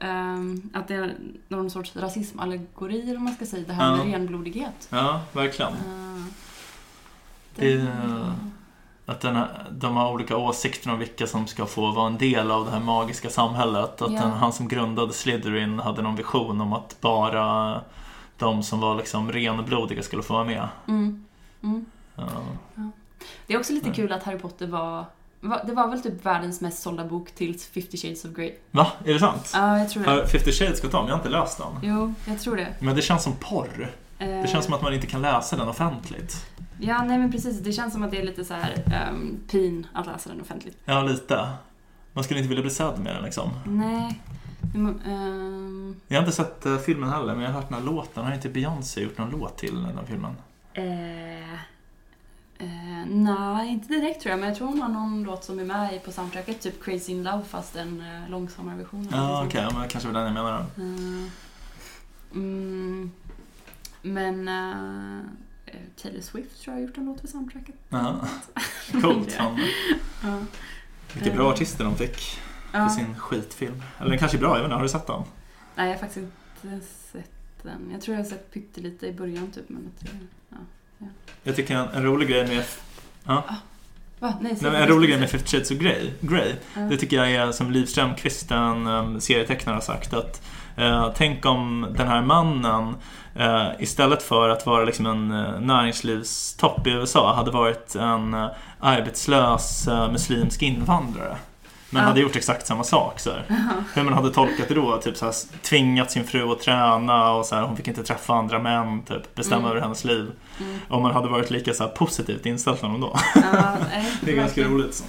[0.00, 1.14] ehm, att det är
[1.48, 4.04] någon sorts rasismallegori, vad man ska säga, det här Ja.
[4.04, 4.88] med renblodighet.
[4.90, 5.72] Ja, verkligen.
[5.72, 6.24] Uh,
[7.56, 8.32] Det är-
[9.06, 12.50] Att den här, de har olika åsikter om vilka som ska få vara en del
[12.50, 14.02] av det här magiska samhället.
[14.02, 14.20] Att Ja.
[14.20, 17.80] den, han som grundade Slytherin hade någon vision om att bara
[18.38, 20.68] de som var liksom renblodiga skulle få vara med.
[20.88, 21.24] Mm,
[21.62, 21.86] mm.
[22.16, 22.24] Ja.
[23.46, 23.96] Det är också lite Mm.
[23.96, 25.04] kul att Harry Potter var.
[25.66, 28.52] Det var väl typ världens mest sålda bok till 50 Shades of Grey.
[28.70, 28.86] Va?
[29.04, 29.50] Är det sant?
[29.54, 30.10] Ja, jag tror det.
[30.10, 31.06] Har 50 Shades gått om?
[31.06, 31.66] Jag har inte läst den.
[31.82, 32.68] Jo, jag tror det.
[32.80, 33.92] Men det känns som porr.
[34.18, 36.46] Det känns som att man inte kan läsa den offentligt.
[36.80, 37.58] Ja, nej men precis.
[37.60, 40.78] Det känns som att det är lite så här um, pin att läsa den offentligt.
[40.84, 41.48] Ja, lite.
[42.12, 43.50] Man skulle inte vilja bli sedd med den liksom.
[43.66, 44.20] Nej.
[45.06, 48.24] Ehm, Jag har inte sett eh, filmen heller, men jag har hört den här låten.
[48.24, 50.36] Har inte Beyoncé gjort någon låt till den här filmen?
[50.74, 51.33] eh, eh,
[53.08, 54.38] nej, inte direkt tror jag.
[54.40, 56.60] Men jag tror hon har någon låt som är med i- på soundtracket.
[56.60, 59.08] Typ Crazy in Love fast en uh, långsammare version.
[59.08, 59.62] eller Ja, okej.
[59.64, 59.78] sånt.
[59.78, 60.60] men kanske var den jag menar.
[60.76, 61.30] Eh,
[62.34, 63.10] mm,
[64.02, 67.74] men eh, Taylor Swift tror jag har gjort en låt för soundtracket.
[67.88, 68.16] Ja.
[69.02, 69.38] Coolt.
[70.22, 70.38] Ja.
[71.14, 72.38] vilka bra artister de fick
[72.72, 73.82] för sin skitfilm.
[73.98, 74.74] Eller den kanske är bra, jag vet inte.
[74.74, 75.22] Har du sett den?
[75.76, 76.26] Nej, jag har faktiskt
[76.62, 77.30] inte sett
[77.62, 77.90] den.
[77.92, 79.68] Jag tror jag har sett pyttelite i början typ.
[79.68, 80.08] Men att,
[80.98, 81.06] ja.
[81.42, 82.64] Jag tycker en, en rolig grej med
[83.24, 83.42] Va?
[84.18, 86.80] Nej, Nej, men en rolig grej med 50 Shades of Grey, Grey Ja.
[86.80, 90.42] det tycker jag är som Liv Strömquist, en um, serietecknare, har sagt att
[90.76, 92.94] Eh, tänk om den här mannen
[93.34, 98.48] eh, istället för att vara liksom en eh, näringslivstopp i USA hade varit en
[98.80, 101.36] arbetslös muslimsk invandrare.
[101.94, 102.08] Men Ja.
[102.08, 103.20] hade gjort exakt samma sak.
[103.20, 103.44] Så här.
[103.94, 104.98] Hur man hade tolkat det då.
[105.00, 108.34] Typ så här, tvingat sin fru att träna och så här, hon fick inte träffa
[108.34, 109.02] andra män.
[109.02, 109.70] Typ, bestämma Mm.
[109.70, 110.30] över hennes liv.
[110.60, 110.78] Mm.
[110.88, 113.16] Om man hade varit lika så här, positivt inställd som då.
[113.34, 115.04] Ja, nej, Det är ganska roligt.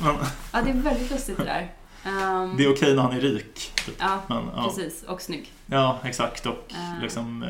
[0.53, 1.71] Ja, det är väldigt lustigt det där.
[2.05, 3.71] Ehm, det är okej när han är rik.
[3.86, 3.95] Typ.
[3.99, 4.63] Ja, Men, ja.
[4.63, 5.03] precis.
[5.03, 5.51] Och snygg.
[5.65, 6.45] ja, exakt.
[6.45, 6.75] Och Ja.
[7.01, 7.49] liksom eh,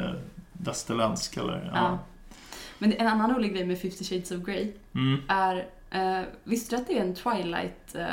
[0.53, 1.99] västerländsk eller ja.
[2.77, 5.21] Men en annan rolig grej med 50 shades of Grey Mm.
[5.27, 8.05] är, eh, visste du att det är en Twilight eh,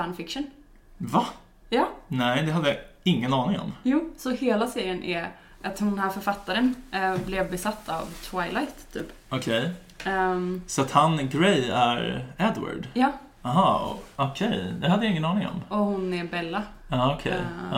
[0.00, 0.50] fanfiction?
[0.98, 1.26] Va?
[1.68, 1.88] Ja.
[2.08, 3.72] Nej, det hade jag ingen aning om.
[3.82, 5.30] Jo, så hela serien är
[5.62, 9.06] att den här författaren eh, blev besatt av Twilight, typ.
[9.28, 9.70] Okej.
[10.04, 12.88] Ehm, Så att han, Grey, är Edward?
[12.94, 14.74] ja, Aha, okej.
[14.80, 15.60] Det hade jag ingen aning om.
[15.68, 16.62] och hon är Bella.
[16.88, 17.40] Ja, okej.
[17.72, 17.76] Ja.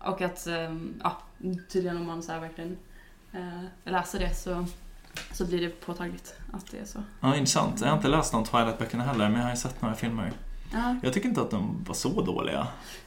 [0.00, 0.10] Ja.
[0.10, 1.16] Och att, ehm, ja,
[1.72, 2.76] tydligen om man så här verkligen
[3.32, 3.62] eh,
[3.92, 4.66] läser det så,
[5.32, 6.98] så blir det påtagligt att det är så.
[7.20, 7.80] ja, intressant.
[7.80, 10.32] Jag har inte läst de Twilight-böckerna heller, men jag har ju sett några filmer.
[10.74, 10.96] Ja.
[11.02, 12.66] Jag tycker inte att de var så dåliga.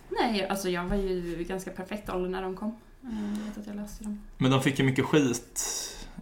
[0.09, 2.76] Nej, alltså jag var ju i ganska perfekt ålder när de kom.
[3.03, 3.09] Eh,
[3.39, 4.22] Jag vet att jag läste dem.
[4.38, 5.63] Men de fick ju mycket skit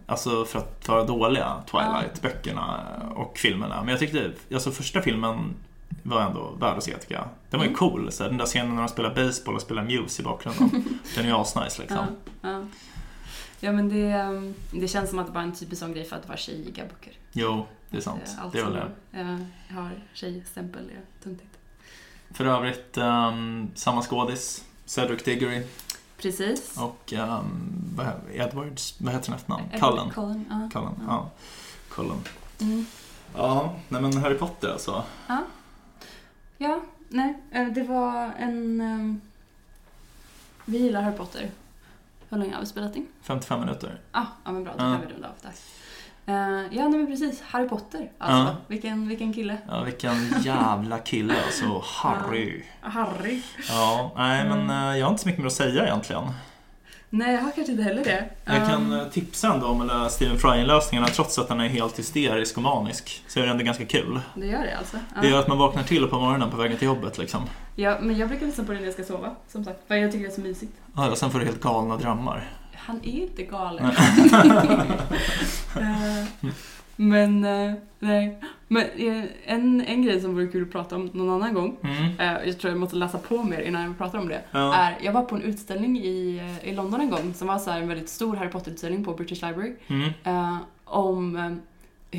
[0.06, 2.80] alltså för att vara dåliga, Twilight-böckerna
[3.14, 3.80] och filmerna.
[3.80, 5.54] Men jag tyckte, alltså första filmen
[6.02, 7.28] var ändå värd att se tycker jag.
[7.50, 7.78] Den var ju Mm.
[7.78, 10.70] cool, så här, den där scenen när de spelar baseball och spelar Muse i bakgrunden.
[11.14, 12.06] den är ju asnice liksom.
[12.42, 12.62] Ja, ja.
[13.60, 16.16] ja men det, ehm, det känns som att det var en typisk sån grej för
[16.16, 17.12] att det var tjejiga böcker.
[17.32, 18.22] Jo, det är sant.
[18.38, 18.90] Eh, Allt det som det.
[19.20, 19.38] eh,
[19.76, 21.58] har tjejstämpel är tuntigt.
[22.30, 25.66] För övrigt, ehm, samma skådis, Cedric Diggory
[26.18, 26.76] Precis.
[26.78, 28.00] och um,
[28.34, 29.64] Edwards, vad heter han efternamn?
[29.80, 30.10] Cullen.
[30.10, 30.68] Cullen, ja.
[30.72, 31.04] Cullen, Ja.
[31.08, 31.30] ja.
[31.90, 32.18] Cullen.
[32.60, 32.86] Mm.
[33.36, 35.04] Ja, nej men Harry Potter alltså.
[36.58, 38.80] Ja, nej, eh, det var en...
[38.80, 39.20] ehm,
[40.64, 41.50] Vi gillar Harry Potter.
[42.28, 43.06] Hur länge har vi spelat in?
[43.22, 44.00] 55 minuter.
[44.12, 44.92] Ah, ja, men bra, då Ja.
[44.92, 45.52] kan vi runda av där.
[46.28, 46.34] Eh,
[46.70, 47.42] ja, nej men precis.
[47.46, 48.10] Harry Potter.
[48.18, 48.56] Alltså, Ja.
[48.68, 49.56] vilken, vilken kille.
[49.68, 51.82] Ja, vilken jävla kille alltså.
[52.02, 52.62] Harry.
[52.80, 53.40] Harry.
[53.68, 54.88] Ja, nej men Mm.
[54.90, 56.22] eh, jag har inte så mycket mer att säga egentligen.
[57.10, 58.24] Nej, jag har kanske inte heller det.
[58.44, 62.62] Jag kan eh, tipsa ändå om Stephen Fry-inlösningarna trots att den är helt hysterisk och
[62.62, 63.22] manisk.
[63.28, 64.20] Så är det ändå ganska kul.
[64.34, 64.96] Det gör det alltså?
[65.22, 67.42] Det gör att man vaknar till på morgonen på vägen till jobbet liksom.
[67.76, 69.78] Ja, men jag brukar lyssna på det när jag ska sova, som sagt.
[69.88, 70.72] För jag tycker det är så mysigt.
[70.96, 72.50] Ja, och sen får du helt galna drömmar.
[72.74, 73.84] Han är inte galen.
[77.08, 78.38] Men, eh, nej.
[78.68, 82.04] Men eh, en, en grej som vore kul att prata om någon annan gång, Mm.
[82.20, 84.74] eh, jag tror jag måste läsa på mer innan jag pratar om det, Ja.
[84.74, 87.70] är, jag var på en utställning i, eh, i London en gång som var så
[87.70, 89.72] här en väldigt stor Harry Potter-utställning på British Library.
[89.86, 90.10] Mm.
[90.24, 91.52] eh, om eh,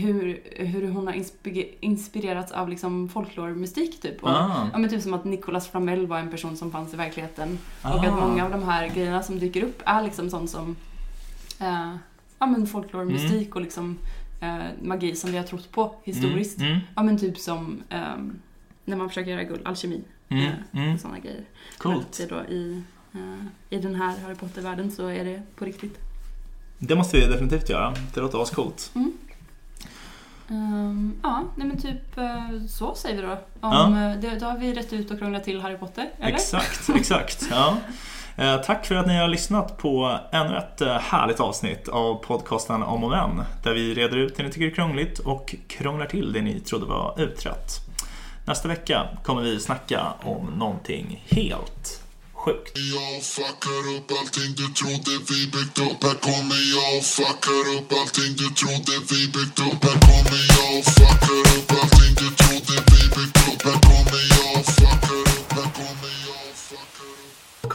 [0.01, 4.23] hur, hur hon har inspi- inspirerats av liksom folklore-mystik typ.
[4.23, 4.69] Och, Ah.
[4.73, 7.57] Ja men typ som att Nicolas Flamel var en person som fanns i verkligheten.
[7.81, 8.07] Och Ah.
[8.07, 10.75] att många av de här grejerna som dyker upp är liksom sånt som
[11.61, 11.95] eh,
[12.39, 13.45] ja, men folklore, Mm.
[13.53, 13.97] och liksom
[14.39, 16.59] eh, magi som vi har trott på historiskt.
[16.59, 16.77] Mm.
[16.95, 18.39] Ja men typ som ehm,
[18.85, 20.43] när man försöker göra guld, alkemi Mm.
[20.45, 20.93] eh, Mm.
[20.93, 21.43] och sådana grejer.
[21.77, 22.17] Coolt.
[22.17, 22.81] det då i,
[23.13, 23.45] eh,
[23.77, 25.97] I den här Harry Potter-världen så är det på riktigt.
[26.79, 27.93] Det måste vi definitivt göra.
[28.13, 28.91] Det låter ascoolt.
[30.49, 33.37] Ehm, ja, nej men typ eh, så säger vi då.
[33.67, 36.27] Om, eh, det, då har vi rätt ut och krånglat till Harry Potter, eller?
[36.35, 37.47] Exakt, exakt.
[37.51, 37.77] Ja.
[38.39, 42.83] Eh, tack för att ni har lyssnat på ännu ett eh, härligt avsnitt av podcasten
[42.83, 43.43] Om och Men.
[43.63, 46.85] Där vi reder ut det ni tycker är krångligt och krånglar till det ni trodde
[46.85, 47.71] var utrett.
[48.45, 52.77] Nästa vecka kommer vi snacka om någonting helt sjukt.
[52.95, 57.91] Jag fuckar upp allting du trodde vi byggt upp Här kommer jag och fuckar upp
[57.99, 62.75] allting du trodde vi byggt upp Här kommer jag och fuckar upp allting du trodde
[62.91, 65.26] vi byggt upp Här kommer jag och fuckar